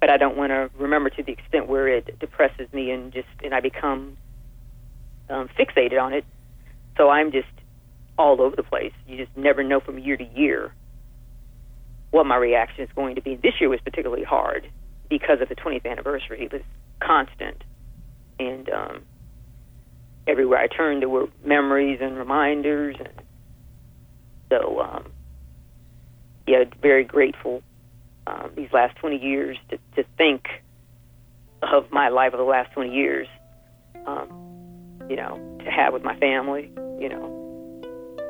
[0.00, 3.28] but I don't want to remember to the extent where it depresses me and just
[3.44, 4.18] and I become
[5.30, 6.24] um, fixated on it.
[6.98, 7.48] So I'm just
[8.18, 8.92] all over the place.
[9.06, 10.74] You just never know from year to year
[12.10, 13.36] what my reaction is going to be.
[13.36, 14.68] This year was particularly hard
[15.10, 16.44] because of the 20th anniversary.
[16.44, 16.62] It was
[17.02, 17.64] constant,
[18.38, 19.07] and um,
[20.28, 23.08] everywhere I turned, there were memories and reminders, and
[24.50, 25.04] so um,
[26.46, 27.62] yeah, very grateful
[28.26, 30.44] um, these last 20 years to, to think
[31.62, 33.26] of my life of the last 20 years.
[34.06, 34.28] Um,
[35.08, 36.70] you know, to have with my family.
[37.00, 37.80] You know,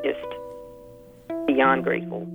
[0.05, 2.27] just beyond grateful.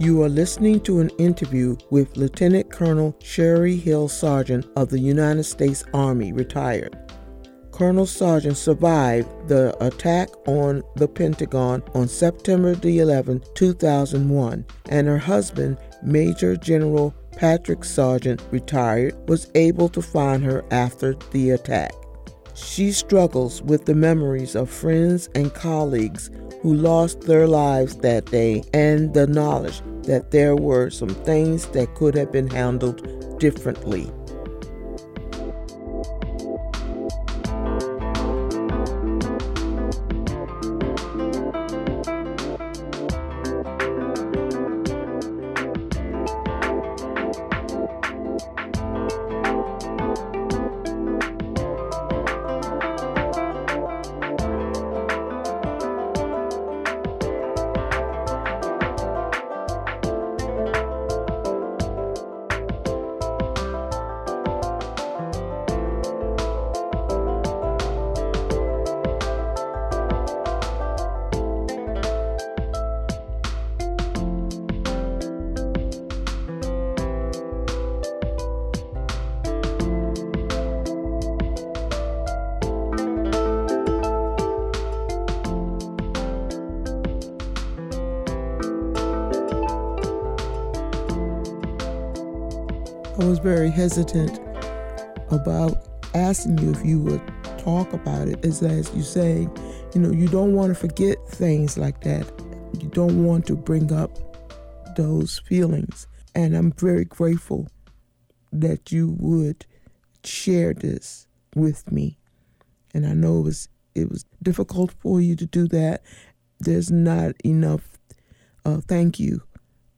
[0.00, 5.44] You are listening to an interview with Lieutenant Colonel Sherry Hill Sargent of the United
[5.44, 6.96] States Army, retired.
[7.70, 15.18] Colonel Sargent survived the attack on the Pentagon on September the 11th, 2001, and her
[15.18, 21.92] husband, Major General Patrick Sargent, retired, was able to find her after the attack.
[22.54, 26.30] She struggles with the memories of friends and colleagues
[26.62, 31.94] who lost their lives that day and the knowledge that there were some things that
[31.94, 34.10] could have been handled differently.
[93.80, 94.38] Hesitant
[95.30, 97.22] about asking you if you would
[97.56, 99.48] talk about it, as as you say,
[99.94, 102.30] you know, you don't want to forget things like that.
[102.78, 104.18] You don't want to bring up
[104.96, 106.06] those feelings.
[106.34, 107.68] And I'm very grateful
[108.52, 109.64] that you would
[110.24, 112.18] share this with me.
[112.92, 116.02] And I know it was it was difficult for you to do that.
[116.58, 117.88] There's not enough
[118.66, 119.42] uh, thank you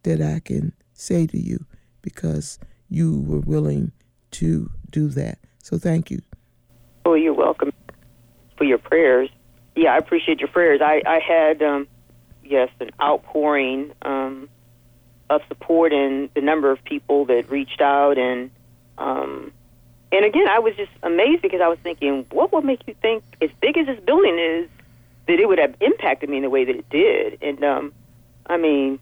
[0.04, 1.66] that I can say to you
[2.00, 2.60] because
[2.92, 3.92] you were willing
[4.32, 5.38] to do that.
[5.62, 6.20] So thank you.
[7.04, 7.72] Oh, you're welcome
[8.56, 9.30] for your prayers.
[9.74, 10.80] Yeah, I appreciate your prayers.
[10.82, 11.88] I, I had, um,
[12.44, 14.48] yes, an outpouring um,
[15.30, 18.18] of support and the number of people that reached out.
[18.18, 18.50] And,
[18.98, 19.52] um,
[20.12, 23.24] and again, I was just amazed because I was thinking, what would make you think,
[23.40, 24.68] as big as this building is,
[25.26, 27.38] that it would have impacted me in the way that it did?
[27.40, 27.94] And, um,
[28.46, 28.98] I mean,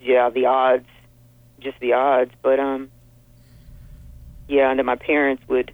[0.00, 0.88] yeah, the odds,
[1.62, 2.32] just the odds.
[2.42, 2.90] But, um,
[4.48, 5.72] yeah, and then my parents would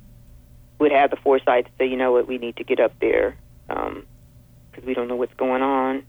[0.78, 3.36] would have the foresight to say, you know what, we need to get up there
[3.66, 4.06] because um,
[4.84, 6.04] we don't know what's going on.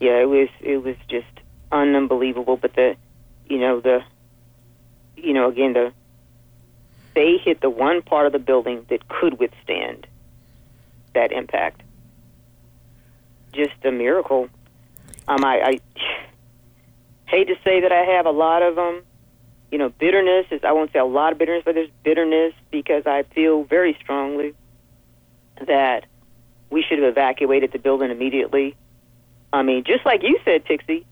[0.00, 1.26] Yeah, it was it was just
[1.70, 2.56] unbelievable.
[2.56, 2.96] But the,
[3.46, 4.00] you know the,
[5.16, 5.92] you know again the,
[7.14, 10.06] they hit the one part of the building that could withstand
[11.14, 11.82] that impact.
[13.52, 14.48] Just a miracle.
[15.28, 15.80] Um, I, I
[17.26, 19.02] hate to say that I have a lot of um,
[19.70, 23.06] you know, bitterness is I won't say a lot of bitterness, but there's bitterness because
[23.06, 24.54] I feel very strongly
[25.66, 26.06] that
[26.70, 28.76] we should have evacuated the building immediately.
[29.52, 31.06] I mean, just like you said, Pixie,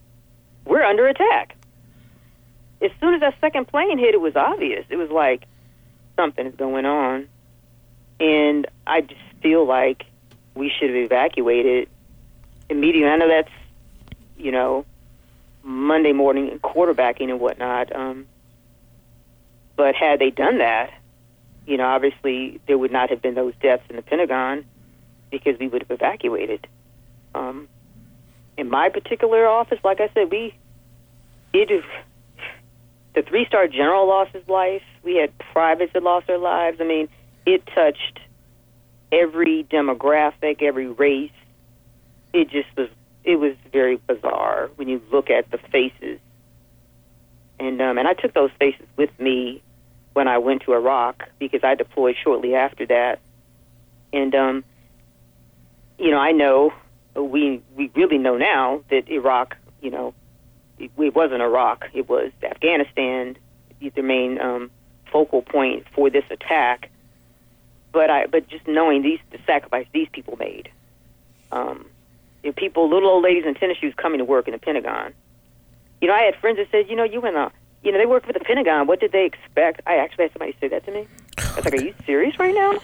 [0.65, 1.55] we're under attack.
[2.81, 4.85] As soon as that second plane hit, it was obvious.
[4.89, 5.45] It was like
[6.15, 7.27] something is going on.
[8.19, 10.05] And I just feel like
[10.55, 11.89] we should have evacuated
[12.69, 13.09] immediately.
[13.09, 13.51] I know that's,
[14.37, 14.85] you know,
[15.63, 17.93] Monday morning quarterbacking and whatnot.
[17.95, 18.27] Um,
[19.79, 20.91] but had they done that,
[21.65, 24.65] you know, obviously there would not have been those deaths in the Pentagon
[25.31, 26.67] because we would have evacuated.
[27.33, 27.69] Um,
[28.57, 30.53] in my particular office, like I said, we
[31.53, 31.69] it
[33.15, 34.81] the three star general lost his life.
[35.01, 36.81] We had privates that lost their lives.
[36.81, 37.07] I mean,
[37.45, 38.19] it touched
[39.13, 41.31] every demographic, every race.
[42.33, 42.89] It just was
[43.23, 46.19] it was very bizarre when you look at the faces.
[47.61, 49.61] And um, and I took those faces with me
[50.13, 53.19] when I went to Iraq because I deployed shortly after that.
[54.11, 54.63] And um,
[55.97, 56.73] you know, I know
[57.15, 60.13] we we really know now that Iraq, you know,
[60.77, 63.37] it, it wasn't Iraq; it was Afghanistan,
[63.79, 64.71] the main um,
[65.11, 66.89] focal point for this attack.
[67.91, 70.69] But I, but just knowing these the sacrifice these people made,
[71.51, 71.85] um,
[72.43, 75.13] you know, people, little old ladies in tennis shoes coming to work in the Pentagon.
[76.01, 77.51] You know, I had friends that said, you know, you in the,
[77.83, 78.87] you know, they work for the Pentagon.
[78.87, 79.81] What did they expect?
[79.87, 81.07] I actually had somebody say that to me.
[81.37, 82.79] I was like, are you serious right now?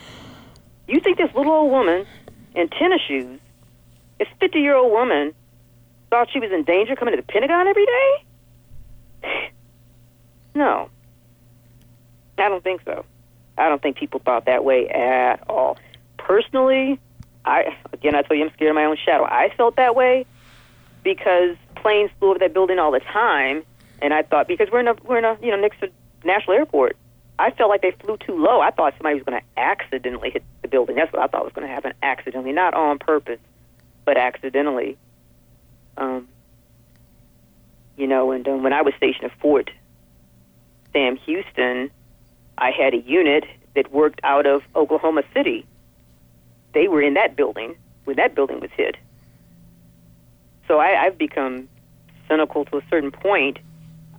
[0.87, 2.05] You think this little old woman
[2.55, 3.39] in tennis shoes,
[4.19, 5.33] this 50 year old woman,
[6.09, 8.11] thought she was in danger coming to the Pentagon every day?
[10.55, 10.89] no.
[12.37, 13.05] I don't think so.
[13.57, 15.77] I don't think people thought that way at all.
[16.17, 16.99] Personally,
[17.45, 19.23] I again I tell you I'm scared of my own shadow.
[19.23, 20.25] I felt that way
[21.03, 23.63] because planes flew over that building all the time,
[24.01, 25.89] and I thought because we're in a we're in a you know next to
[26.23, 26.97] National Airport,
[27.39, 28.61] I felt like they flew too low.
[28.61, 30.95] I thought somebody was going to accidentally hit the building.
[30.95, 33.39] That's what I thought was going to happen, accidentally, not on purpose,
[34.05, 34.97] but accidentally.
[35.97, 36.27] Um,
[37.97, 39.71] you know, and um, when I was stationed at Fort
[40.91, 41.89] Sam Houston,
[42.57, 45.65] I had a unit that worked out of Oklahoma City
[46.75, 48.97] they were in that building when that building was hit.
[50.67, 51.67] So I, I've become
[52.27, 53.57] cynical to a certain point.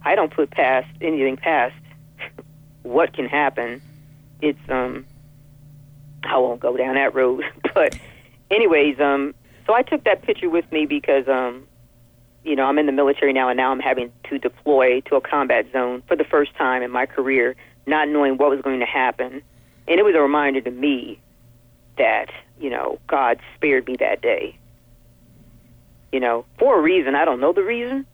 [0.02, 1.74] I don't put past anything past
[2.82, 3.80] what can happen.
[4.40, 5.06] It's um
[6.24, 7.44] I won't go down that road.
[7.74, 7.98] but
[8.50, 9.35] anyways, um
[9.66, 11.66] so I took that picture with me because um
[12.44, 15.20] you know, I'm in the military now and now I'm having to deploy to a
[15.20, 17.56] combat zone for the first time in my career,
[17.87, 19.42] not knowing what was going to happen.
[19.88, 21.18] And it was a reminder to me
[21.98, 24.56] that you know, God spared me that day.
[26.12, 27.14] You know, for a reason.
[27.14, 28.07] I don't know the reason,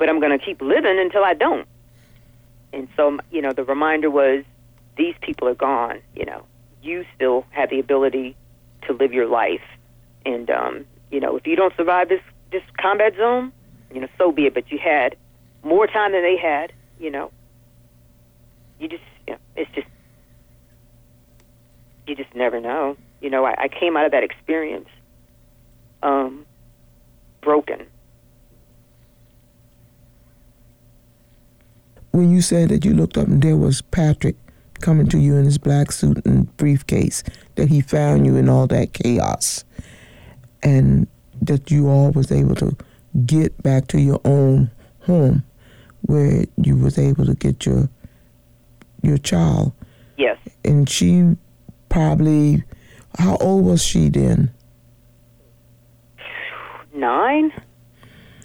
[0.00, 1.68] but I'm going to keep living until I don't.
[2.72, 4.44] And so, you know, the reminder was
[4.96, 6.00] these people are gone.
[6.16, 6.44] You know,
[6.82, 8.34] you still have the ability
[8.88, 9.62] to live your life.
[10.26, 13.52] And, um, you know, if you don't survive this, this combat zone,
[13.94, 14.54] you know, so be it.
[14.54, 15.16] But you had
[15.62, 17.30] more time than they had, you know.
[18.80, 19.86] You just, you know, it's just,
[22.08, 24.88] you just never know you know, I, I came out of that experience
[26.02, 26.46] um,
[27.40, 27.86] broken.
[32.12, 34.36] When you said that you looked up and there was Patrick
[34.80, 37.22] coming to you in his black suit and briefcase,
[37.54, 39.64] that he found you in all that chaos,
[40.62, 41.06] and
[41.42, 42.76] that you all was able to
[43.26, 45.42] get back to your own home
[46.02, 47.88] where you was able to get your
[49.02, 49.72] your child.
[50.16, 50.38] Yes.
[50.64, 51.36] And she
[51.88, 52.62] probably
[53.18, 54.50] how old was she then?
[56.94, 57.52] Nine.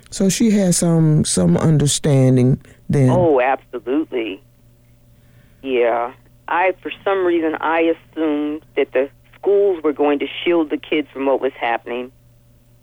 [0.09, 3.09] So she had some some understanding then.
[3.09, 4.41] Oh, absolutely.
[5.61, 6.13] Yeah.
[6.47, 11.07] I for some reason I assumed that the schools were going to shield the kids
[11.11, 12.11] from what was happening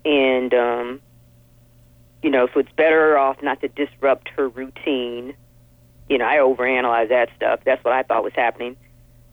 [0.05, 1.01] and um
[2.23, 5.35] you know, so it's better off not to disrupt her routine.
[6.09, 7.61] You know, I overanalyze that stuff.
[7.65, 8.77] That's what I thought was happening.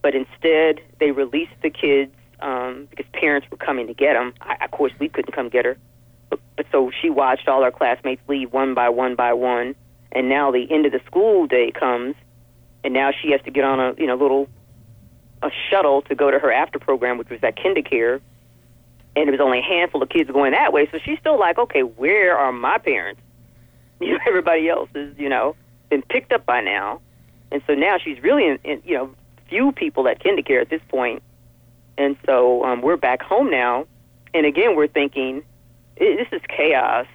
[0.01, 4.33] But instead, they released the kids um, because parents were coming to get them.
[4.41, 5.77] I, of course, we couldn't come get her.
[6.29, 9.75] But, but so she watched all our classmates leave one by one by one.
[10.11, 12.15] And now the end of the school day comes,
[12.83, 14.47] and now she has to get on a you know little
[15.41, 18.19] a shuttle to go to her after program, which was at KinderCare
[19.15, 20.87] and it was only a handful of kids going that way.
[20.91, 23.21] So she's still like, okay, where are my parents?
[24.01, 25.57] You know, everybody else is, you know,
[25.89, 27.01] been picked up by now,
[27.51, 29.13] and so now she's really in, in you know,
[29.49, 31.21] few people at KinderCare at this point,
[31.97, 33.87] and so um, we're back home now,
[34.33, 35.43] and again we're thinking,
[35.97, 37.07] this is chaos.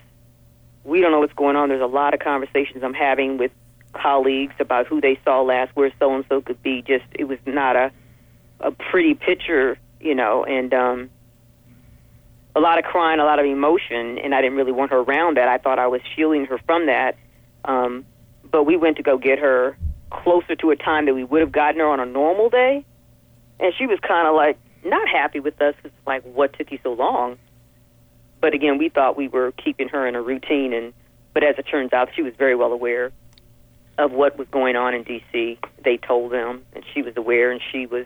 [0.84, 1.70] We don't know what's going on.
[1.70, 3.50] There's a lot of conversations I'm having with
[3.92, 6.82] colleagues about who they saw last, where so and so could be.
[6.82, 7.92] Just it was not a
[8.60, 11.10] a pretty picture, you know, and um,
[12.56, 15.36] a lot of crying, a lot of emotion, and I didn't really want her around
[15.36, 15.48] that.
[15.48, 17.16] I thought I was shielding her from that.
[17.64, 18.04] Um,
[18.50, 19.76] but we went to go get her
[20.10, 22.84] closer to a time that we would have gotten her on a normal day,
[23.58, 25.74] and she was kind of like not happy with us.
[25.82, 27.38] It's like, what took you so long?
[28.44, 30.92] But again, we thought we were keeping her in a routine, and
[31.32, 33.10] but as it turns out, she was very well aware
[33.96, 35.58] of what was going on in D.C.
[35.82, 38.04] They told them, and she was aware, and she was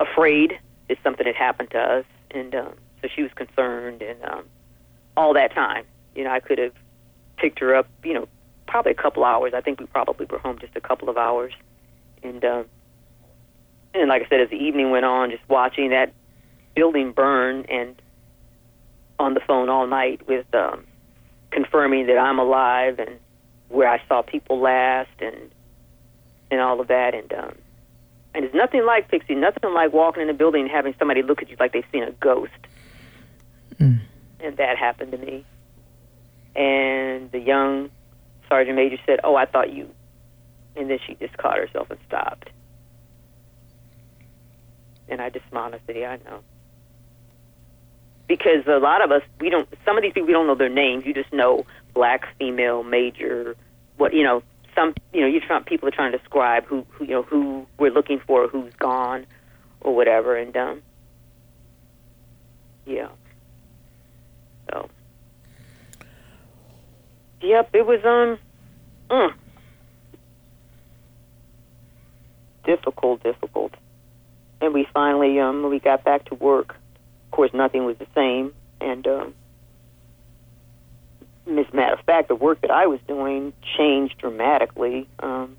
[0.00, 0.58] afraid
[0.88, 4.44] that something had happened to us, and um, so she was concerned, and um,
[5.18, 6.72] all that time, you know, I could have
[7.36, 8.26] picked her up, you know,
[8.66, 9.52] probably a couple hours.
[9.54, 11.52] I think we probably were home just a couple of hours,
[12.22, 12.64] and um,
[13.92, 16.14] and like I said, as the evening went on, just watching that
[16.74, 18.00] building burn and
[19.18, 20.84] on the phone all night with um,
[21.50, 23.18] confirming that I'm alive and
[23.68, 25.50] where I saw people last and
[26.50, 27.54] and all of that and um,
[28.34, 31.42] and it's nothing like Pixie, nothing like walking in a building and having somebody look
[31.42, 32.52] at you like they've seen a ghost.
[33.80, 34.00] Mm.
[34.40, 35.44] And that happened to me.
[36.54, 37.90] And the young
[38.48, 39.88] sergeant major said, "Oh, I thought you,"
[40.76, 42.50] and then she just caught herself and stopped.
[45.08, 46.40] And I just smiled and said, "Yeah, I know."
[48.28, 49.68] Because a lot of us, we don't.
[49.84, 51.06] Some of these people, we don't know their names.
[51.06, 51.64] You just know
[51.94, 53.56] black, female, major,
[53.96, 54.42] what you know.
[54.74, 57.66] Some, you know, you trying people are trying to describe who, who, you know, who
[57.78, 59.26] we're looking for, who's gone,
[59.80, 60.36] or whatever.
[60.36, 60.82] And um,
[62.86, 63.08] yeah.
[64.70, 64.88] So,
[67.40, 68.38] yep, it was um,
[69.10, 69.34] mm,
[72.64, 73.74] difficult, difficult.
[74.60, 76.76] And we finally um, we got back to work.
[77.28, 79.34] Of course, nothing was the same, and um,
[81.46, 85.06] as a matter of fact, the work that I was doing changed dramatically.
[85.20, 85.56] Um,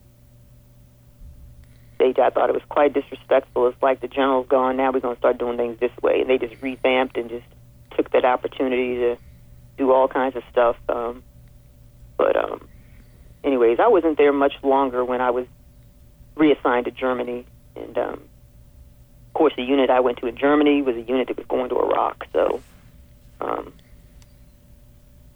[1.99, 3.67] they, I thought it was quite disrespectful.
[3.67, 4.77] It's like the general's gone.
[4.77, 7.45] Now we're going to start doing things this way, and they just revamped and just
[7.95, 9.17] took that opportunity to
[9.77, 10.77] do all kinds of stuff.
[10.87, 11.23] Um,
[12.17, 12.67] but, um,
[13.43, 15.45] anyways, I wasn't there much longer when I was
[16.35, 17.45] reassigned to Germany,
[17.75, 18.28] and um,
[19.39, 21.79] course, the unit I went to in Germany was a unit that was going to
[21.79, 22.27] Iraq.
[22.33, 22.61] So,
[23.39, 23.71] um,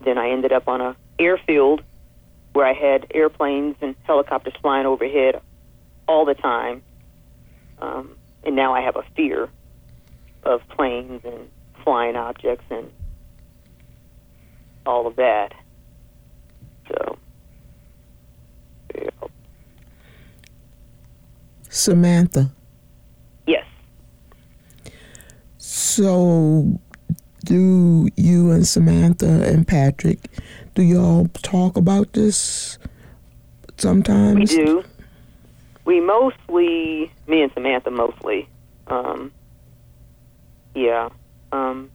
[0.04, 1.82] then I ended up on a airfield
[2.52, 5.42] where I had airplanes and helicopters flying overhead
[6.06, 6.84] all the time.
[7.82, 9.48] Um, and now I have a fear
[10.44, 11.50] of planes and
[11.86, 12.92] flying objects and
[14.86, 15.54] all of that.
[16.90, 17.18] So,
[18.96, 19.10] yeah.
[21.70, 22.52] Samantha.
[23.48, 23.66] Yes.
[25.76, 26.80] So,
[27.46, 30.20] do you and Samantha and Patrick,
[30.76, 32.78] do y'all talk about this
[33.78, 34.52] sometimes?
[34.52, 34.84] We do.
[35.84, 38.48] We mostly, me and Samantha mostly.
[38.86, 39.32] Um,
[40.76, 41.10] yeah.
[41.52, 41.90] Um,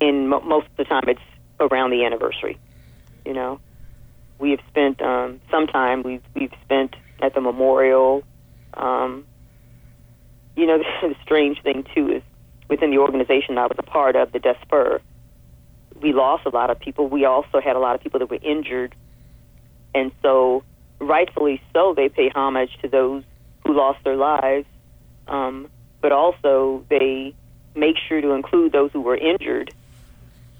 [0.00, 1.20] and mo- most of the time it's
[1.58, 2.56] around the anniversary.
[3.24, 3.58] You know,
[4.38, 6.04] we have spent um, some time.
[6.04, 8.22] We've we've spent at the memorial.
[8.74, 9.26] Um,
[10.56, 12.22] you know, the strange thing too is
[12.68, 15.00] within the organization I was a part of, the DCSPER,
[16.00, 17.08] we lost a lot of people.
[17.08, 18.94] We also had a lot of people that were injured,
[19.94, 20.62] and so
[20.98, 23.22] rightfully so, they pay homage to those
[23.64, 24.66] who lost their lives.
[25.28, 25.68] Um,
[26.00, 27.34] but also they
[27.74, 29.72] make sure to include those who were injured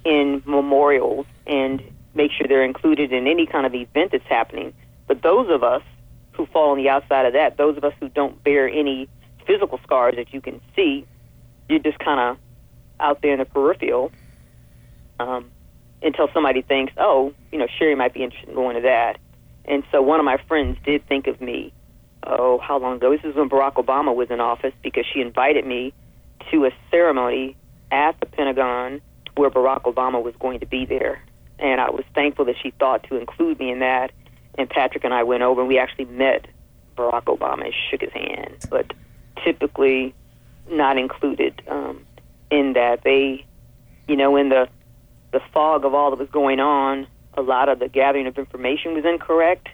[0.05, 1.83] in memorials and
[2.15, 4.73] make sure they're included in any kind of event that's happening.
[5.07, 5.83] But those of us
[6.33, 9.09] who fall on the outside of that, those of us who don't bear any
[9.47, 11.07] physical scars that you can see,
[11.69, 12.39] you're just kind of
[13.01, 14.11] out there in the peripheral
[15.19, 15.51] um,
[16.03, 19.19] until somebody thinks, oh, you know, Sherry might be interested in going to that.
[19.65, 21.73] And so one of my friends did think of me,
[22.23, 23.11] oh, how long ago?
[23.11, 25.93] This is when Barack Obama was in office because she invited me
[26.51, 27.57] to a ceremony
[27.91, 29.01] at the Pentagon
[29.37, 31.23] where Barack Obama was going to be there.
[31.59, 34.13] And I was thankful that she thought to include me in that.
[34.59, 36.47] And Patrick and I went over and we actually met
[36.97, 38.57] Barack Obama and shook his hand.
[38.71, 38.93] But
[39.45, 40.15] typically
[40.71, 42.05] not included um,
[42.51, 43.03] in that.
[43.05, 43.45] They,
[44.09, 44.69] you know, in the
[45.33, 48.95] the fog of all that was going on, a lot of the gathering of information
[48.95, 49.69] was incorrect.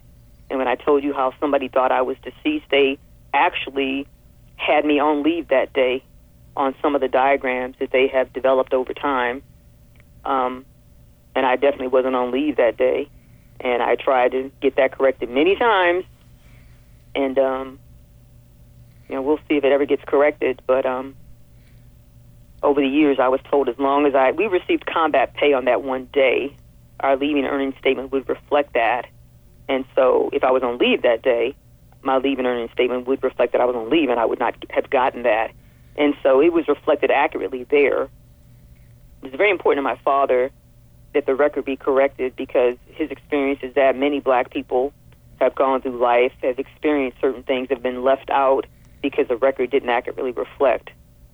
[0.51, 2.99] And when I told you how somebody thought I was deceased, they
[3.33, 4.07] actually
[4.57, 6.03] had me on leave that day
[6.57, 9.43] on some of the diagrams that they have developed over time.
[10.25, 10.65] Um,
[11.35, 13.09] and I definitely wasn't on leave that day.
[13.61, 16.05] And I tried to get that corrected many times.
[17.15, 17.79] And, um,
[19.09, 20.63] you know, we'll see if it ever gets corrected.
[20.67, 21.15] But um,
[22.63, 25.65] over the years, I was told as long as I, we received combat pay on
[25.67, 26.57] that one day,
[27.01, 29.07] our leaving earnings statement would reflect that.
[29.69, 31.55] And so if I was on leave that day,
[32.03, 34.55] my leaving earnings statement would reflect that I was on leave and I would not
[34.71, 35.53] have gotten that.
[35.97, 38.09] And so it was reflected accurately there.
[39.23, 40.51] It's very important to my father
[41.15, 44.93] that the record be corrected because his experience is that many black people
[45.41, 48.67] have gone through life, have experienced certain things, have been left out
[49.03, 50.91] because the record didn't accurately reflect.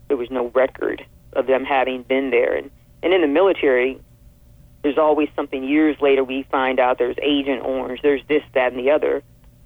[0.09, 1.05] There was no record
[1.35, 2.55] of them having been there.
[2.55, 2.71] And,
[3.03, 4.01] and in the military,
[4.83, 8.79] there's always something years later we find out there's Agent Orange, there's this, that, and
[8.79, 9.23] the other.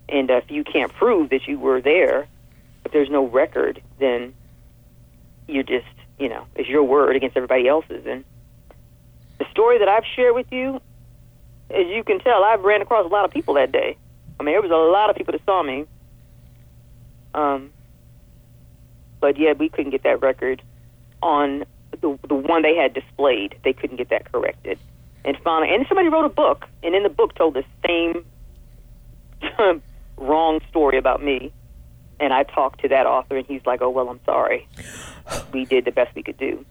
[0.08, 2.26] And uh, if you can't prove that you were there,
[2.84, 4.34] if there's no record, then
[5.46, 5.86] you just,
[6.18, 8.04] you know, it's your word against everybody else's.
[8.06, 8.24] And
[9.38, 10.80] the story that I've shared with you,
[11.70, 13.96] as you can tell, I've ran across a lot of people that day.
[14.38, 15.84] I mean, there was a lot of people that saw me.
[17.34, 17.70] Um,
[19.22, 20.60] but yeah, we couldn't get that record
[21.22, 23.56] on the the one they had displayed.
[23.64, 24.78] They couldn't get that corrected.
[25.24, 28.26] And finally, and somebody wrote a book, and in the book told the same
[30.18, 31.52] wrong story about me.
[32.18, 34.68] And I talked to that author, and he's like, "Oh well, I'm sorry.
[35.52, 36.66] We did the best we could do."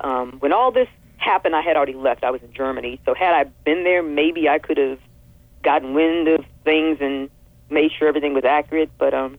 [0.00, 2.22] Um, when all this happened, I had already left.
[2.24, 4.98] I was in Germany, so had I been there, maybe I could have
[5.62, 7.28] gotten wind of things and
[7.70, 8.90] made sure everything was accurate.
[8.98, 9.38] But um,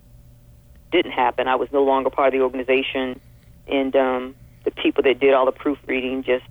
[0.93, 1.47] didn't happen.
[1.49, 3.19] I was no longer part of the organization,
[3.67, 6.45] and um, the people that did all the proofreading just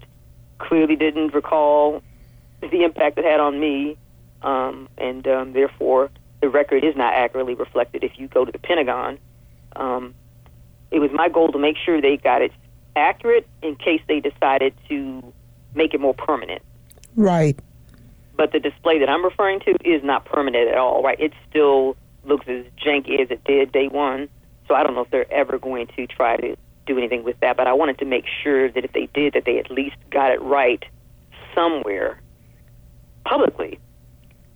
[0.58, 2.02] clearly didn't recall
[2.60, 3.96] the impact it had on me,
[4.42, 8.04] um, and um, therefore the record is not accurately reflected.
[8.04, 9.18] If you go to the Pentagon,
[9.76, 10.14] um,
[10.90, 12.52] it was my goal to make sure they got it
[12.96, 15.32] accurate in case they decided to
[15.74, 16.62] make it more permanent.
[17.16, 17.58] Right.
[18.36, 21.02] But the display that I'm referring to is not permanent at all.
[21.02, 21.18] Right?
[21.20, 24.28] It's still looks as janky as it did day one.
[24.68, 26.56] So I don't know if they're ever going to try to
[26.86, 27.56] do anything with that.
[27.56, 30.30] But I wanted to make sure that if they did, that they at least got
[30.30, 30.84] it right
[31.54, 32.20] somewhere
[33.24, 33.78] publicly,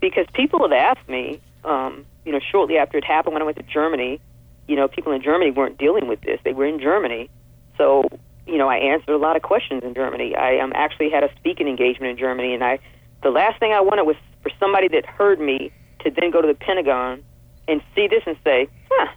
[0.00, 3.58] because people have asked me, um, you know, shortly after it happened when I went
[3.58, 4.20] to Germany,
[4.66, 7.30] you know, people in Germany weren't dealing with this; they were in Germany.
[7.78, 8.04] So,
[8.46, 10.34] you know, I answered a lot of questions in Germany.
[10.34, 12.78] I um, actually had a speaking engagement in Germany, and I,
[13.22, 16.48] the last thing I wanted was for somebody that heard me to then go to
[16.48, 17.22] the Pentagon
[17.68, 19.08] and see this and say, huh,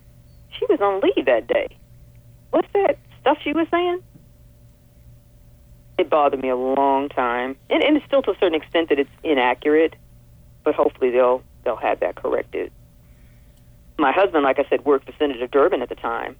[0.57, 1.67] she was on leave that day.
[2.51, 4.01] What's that stuff she was saying?
[5.97, 8.99] It bothered me a long time, and, and it's still to a certain extent that
[8.99, 9.95] it's inaccurate,
[10.63, 12.71] but hopefully they'll they'll have that corrected.
[13.97, 16.37] My husband, like I said, worked for Senator Durbin at the time.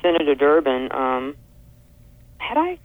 [0.00, 1.36] Senator Durbin, um,
[2.38, 2.78] had I?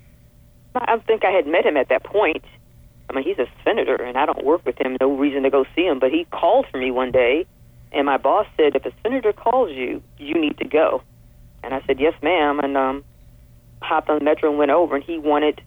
[0.75, 2.43] I think I had met him at that point.
[3.09, 4.97] I mean, he's a senator, and I don't work with him.
[4.99, 5.97] No reason to go see him.
[5.97, 7.45] But he called for me one day,
[7.91, 11.01] and my boss said, "If a senator calls you, you need to go."
[11.63, 13.03] And I said, "Yes, ma'am." And um,
[13.81, 14.95] hopped on the metro and went over.
[14.95, 15.61] And he wanted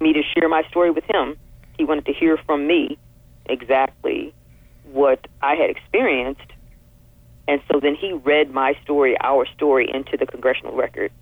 [0.00, 1.36] me to share my story with him.
[1.76, 2.98] He wanted to hear from me
[3.46, 4.34] exactly
[4.92, 6.40] what I had experienced.
[7.46, 11.12] And so then he read my story, our story, into the congressional record.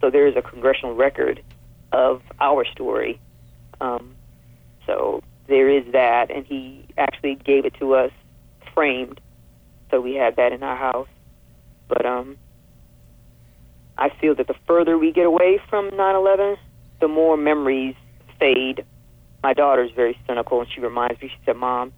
[0.00, 1.42] So there is a congressional record
[1.92, 3.20] of our story.
[3.80, 4.14] Um,
[4.86, 8.12] so there is that, and he actually gave it to us
[8.80, 9.20] framed,
[9.90, 11.08] so we have that in our house.
[11.86, 12.38] But um,
[13.98, 16.56] I feel that the further we get away from 9/11,
[17.00, 17.94] the more memories
[18.38, 18.86] fade.
[19.42, 21.28] My daughter is very cynical, and she reminds me.
[21.28, 21.92] She said, "Mom,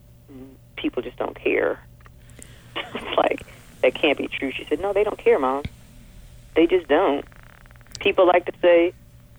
[0.75, 1.79] people just don't care."
[2.77, 3.47] it's like
[3.83, 4.51] that can't be true.
[4.51, 5.63] She said, "No, they don't care, Mom.
[6.57, 7.25] They just don't."
[8.01, 8.93] people like to say,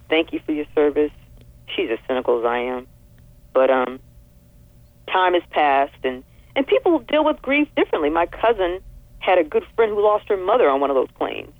[0.10, 1.12] "Thank you for your service."
[1.76, 2.88] She's as cynical as I am,
[3.54, 4.00] but um,
[5.08, 6.24] time has passed, and
[6.56, 8.10] and people deal with grief differently.
[8.10, 8.80] My cousin
[9.20, 11.52] had a good friend who lost her mother on one of those planes,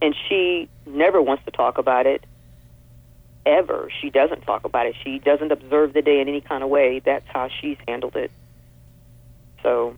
[0.00, 2.24] and she never wants to talk about it.
[3.46, 4.94] Ever, she doesn't talk about it.
[5.04, 7.00] She doesn't observe the day in any kind of way.
[7.04, 8.30] That's how she's handled it.
[9.62, 9.96] So,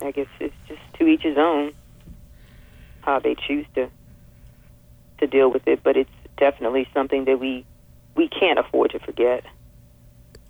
[0.00, 1.72] I guess it's just to each his own
[3.02, 3.90] how they choose to
[5.18, 5.82] to deal with it.
[5.84, 7.64] But it's definitely something that we
[8.16, 9.44] we can't afford to forget.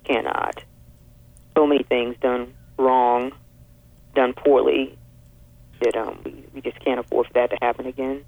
[0.05, 0.63] Cannot.
[1.55, 3.31] So many things done wrong,
[4.15, 4.97] done poorly,
[5.81, 8.23] that um, we, we just can't afford for that to happen again.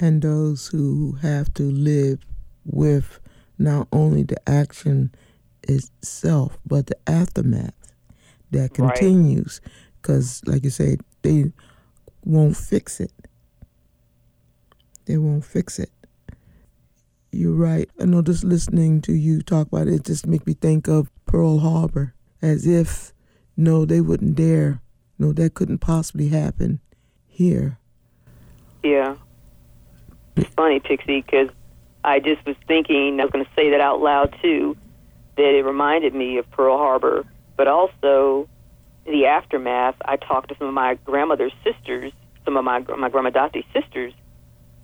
[0.00, 2.24] And those who have to live
[2.64, 3.20] with
[3.58, 5.14] not only the action
[5.62, 7.74] itself, but the aftermath
[8.50, 9.60] that continues.
[10.00, 11.52] Because, like you say, they
[12.24, 13.12] won't fix it.
[15.06, 15.90] They won't fix it.
[17.30, 17.88] You're right.
[18.00, 21.10] I know just listening to you talk about it, it just make me think of
[21.24, 23.12] Pearl Harbor as if,
[23.56, 24.82] no, they wouldn't dare.
[25.18, 26.80] No, that couldn't possibly happen
[27.26, 27.78] here.
[28.82, 29.16] Yeah.
[30.36, 31.48] It's funny, Pixie, because
[32.04, 34.76] I just was thinking, I was going to say that out loud too,
[35.36, 37.24] that it reminded me of Pearl Harbor,
[37.56, 38.48] but also
[39.06, 39.94] the aftermath.
[40.04, 42.12] I talked to some of my grandmother's sisters,
[42.44, 44.12] some of my my grandma Dottie's sisters,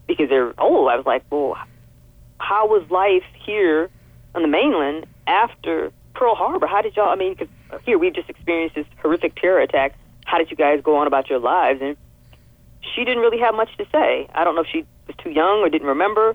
[0.07, 0.89] because they're old.
[0.89, 1.57] I was like, well,
[2.39, 3.91] how was life here
[4.35, 6.67] on the mainland after Pearl Harbor?
[6.67, 7.11] How did y'all?
[7.11, 7.49] I mean, because
[7.85, 9.97] here we've just experienced this horrific terror attack.
[10.25, 11.81] How did you guys go on about your lives?
[11.81, 11.97] And
[12.93, 14.29] she didn't really have much to say.
[14.35, 16.35] I don't know if she was too young or didn't remember,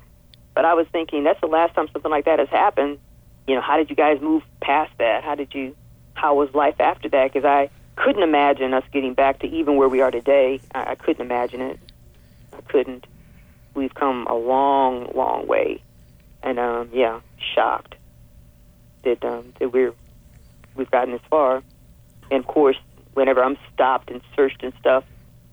[0.55, 2.97] but I was thinking that's the last time something like that has happened.
[3.45, 5.25] You know, how did you guys move past that?
[5.25, 5.75] How did you?
[6.13, 7.33] How was life after that?
[7.33, 10.61] Because I couldn't imagine us getting back to even where we are today.
[10.73, 11.79] I, I couldn't imagine it.
[12.53, 13.05] I couldn't.
[13.73, 15.83] We've come a long, long way,
[16.41, 17.19] and um, yeah,
[17.53, 17.95] shocked
[19.03, 19.93] that um, that we're
[20.75, 21.63] we've gotten this far.
[22.31, 22.77] And of course,
[23.13, 25.03] whenever I'm stopped and searched and stuff,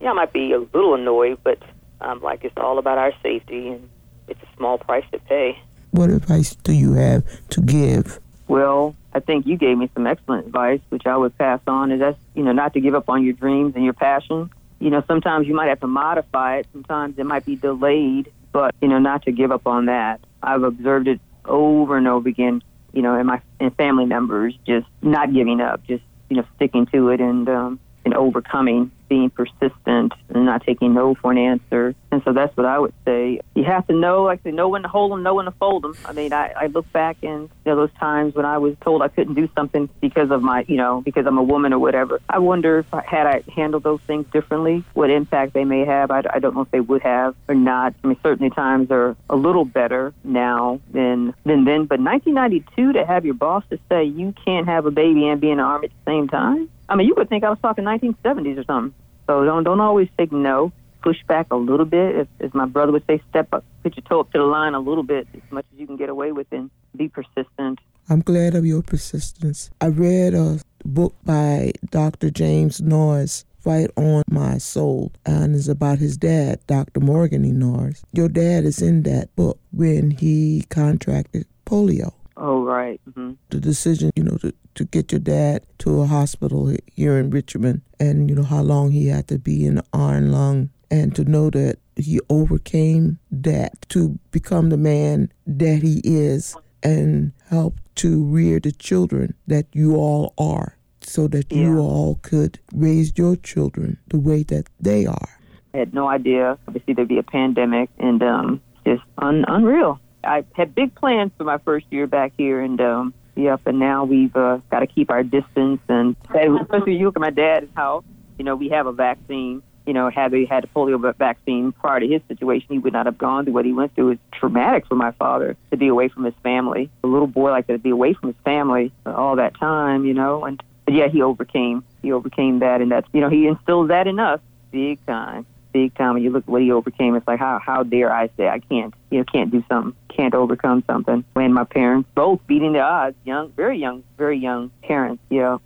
[0.00, 1.58] yeah, I might be a little annoyed, but
[2.00, 3.88] I'm like, it's all about our safety, and
[4.28, 5.58] it's a small price to pay.
[5.90, 8.20] What advice do you have to give?
[8.48, 11.92] Well, I think you gave me some excellent advice, which I would pass on.
[11.92, 14.50] Is that's you know not to give up on your dreams and your passion.
[14.78, 16.66] You know, sometimes you might have to modify it.
[16.72, 20.20] Sometimes it might be delayed, but you know, not to give up on that.
[20.42, 22.62] I've observed it over and over again.
[22.92, 26.86] You know, and my in family members, just not giving up, just you know, sticking
[26.86, 31.94] to it and um, and overcoming being persistent and not taking no for an answer.
[32.10, 33.40] And so that's what I would say.
[33.54, 35.82] You have to know, like, to know when to hold them, know when to fold
[35.82, 35.94] them.
[36.06, 39.02] I mean, I, I look back and you know those times when I was told
[39.02, 42.20] I couldn't do something because of my, you know, because I'm a woman or whatever.
[42.28, 46.10] I wonder if I, had I handled those things differently, what impact they may have.
[46.10, 47.94] I, I don't know if they would have or not.
[48.02, 51.86] I mean, certainly times are a little better now than than then.
[51.86, 55.50] But 1992 to have your boss to say you can't have a baby and be
[55.50, 56.70] in the army at the same time.
[56.90, 58.94] I mean, you would think I was talking 1970s or something.
[59.26, 60.72] So don't don't always take no.
[61.02, 62.16] Push back a little bit.
[62.16, 64.74] If, as my brother would say, step up, put your toe up to the line
[64.74, 67.78] a little bit, as much as you can get away with, and be persistent.
[68.10, 69.70] I'm glad of your persistence.
[69.80, 72.30] I read a book by Dr.
[72.30, 77.00] James Noyes, Fight on My Soul, and it's about his dad, Dr.
[77.00, 77.52] Morgan E.
[77.52, 78.02] Noyes.
[78.12, 82.12] Your dad is in that book when he contracted polio.
[82.42, 83.00] Oh, right.
[83.08, 83.32] Mm-hmm.
[83.50, 87.82] The decision, you know, to, to get your dad to a hospital here in Richmond
[88.00, 91.24] and, you know, how long he had to be in the iron lung and to
[91.24, 98.24] know that he overcame that to become the man that he is and help to
[98.24, 101.62] rear the children that you all are so that Yeah.
[101.64, 105.28] you all could raise your children the way that they are.
[105.74, 106.56] I had no idea.
[106.66, 110.00] Obviously, there'd be a pandemic, and um, just un- unreal.
[110.24, 113.60] I had big plans for my first year back here, and um, yep.
[113.66, 117.30] And now we've uh, got to keep our distance, and especially you look at my
[117.30, 118.04] dad's house.
[118.38, 119.62] You know, we have a vaccine.
[119.86, 123.06] You know, had they had a polio vaccine prior to his situation, he would not
[123.06, 124.10] have gone through what he went through.
[124.10, 126.90] It's traumatic for my father to be away from his family.
[127.02, 130.04] A little boy like that to be away from his family all that time.
[130.04, 131.84] You know, and but yeah, he overcame.
[132.02, 134.40] He overcame that, and that's you know he instilled that in us
[134.70, 136.14] big time big time.
[136.14, 138.58] When you look at what he overcame, it's like how how dare I say I
[138.60, 141.24] can't you know can't do something, can't overcome something.
[141.34, 145.22] When my parents both beating the odds, young, very young, very young parents.
[145.30, 145.60] You know.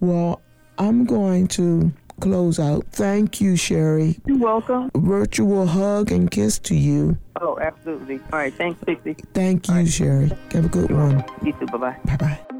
[0.00, 0.40] Well,
[0.78, 2.84] I'm going to close out.
[2.90, 4.18] Thank you, Sherry.
[4.26, 4.90] You're welcome.
[4.94, 7.16] Virtual hug and kiss to you.
[7.40, 8.20] Oh, absolutely.
[8.32, 9.16] All right, thanks, Pixie.
[9.34, 10.32] Thank you, Sherry.
[10.52, 11.24] Have a good one.
[11.42, 11.66] You too.
[11.66, 11.96] Bye bye.
[12.04, 12.57] Bye bye.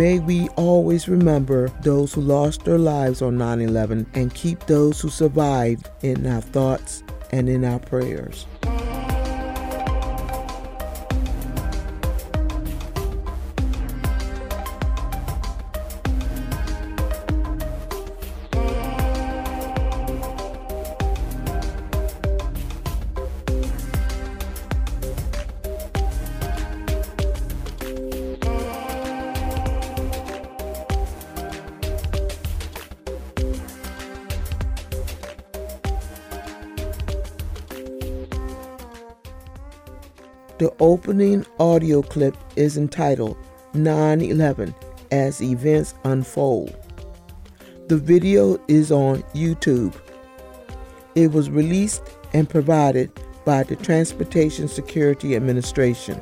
[0.00, 4.98] May we always remember those who lost their lives on 9 11 and keep those
[4.98, 8.46] who survived in our thoughts and in our prayers.
[41.10, 43.36] Opening audio clip is entitled
[43.74, 44.72] 9 11
[45.10, 46.72] as events unfold.
[47.88, 49.92] The video is on YouTube.
[51.16, 53.10] It was released and provided
[53.44, 56.20] by the Transportation Security Administration.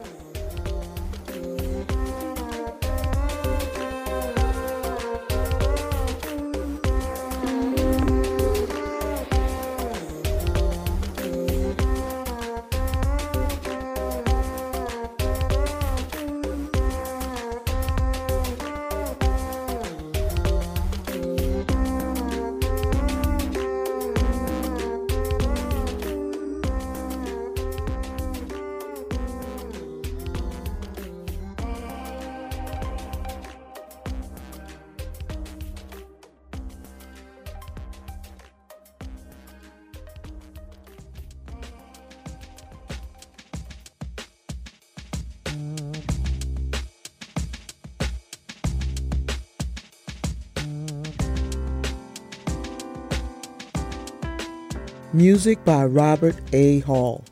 [55.18, 56.78] Music by Robert A.
[56.78, 57.24] Hall.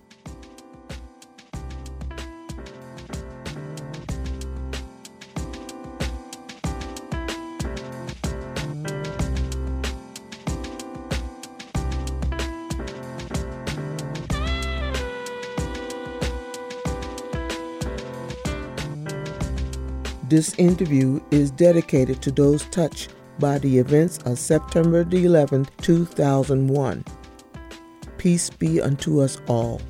[20.29, 27.05] This interview is dedicated to those touched by the events of September the 11th, 2001.
[28.27, 29.81] Peace be unto us all.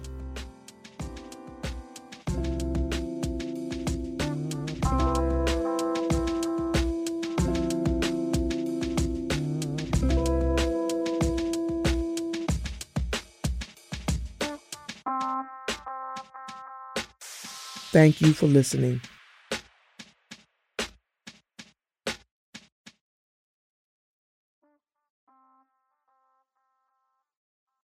[17.90, 19.00] Thank you for listening.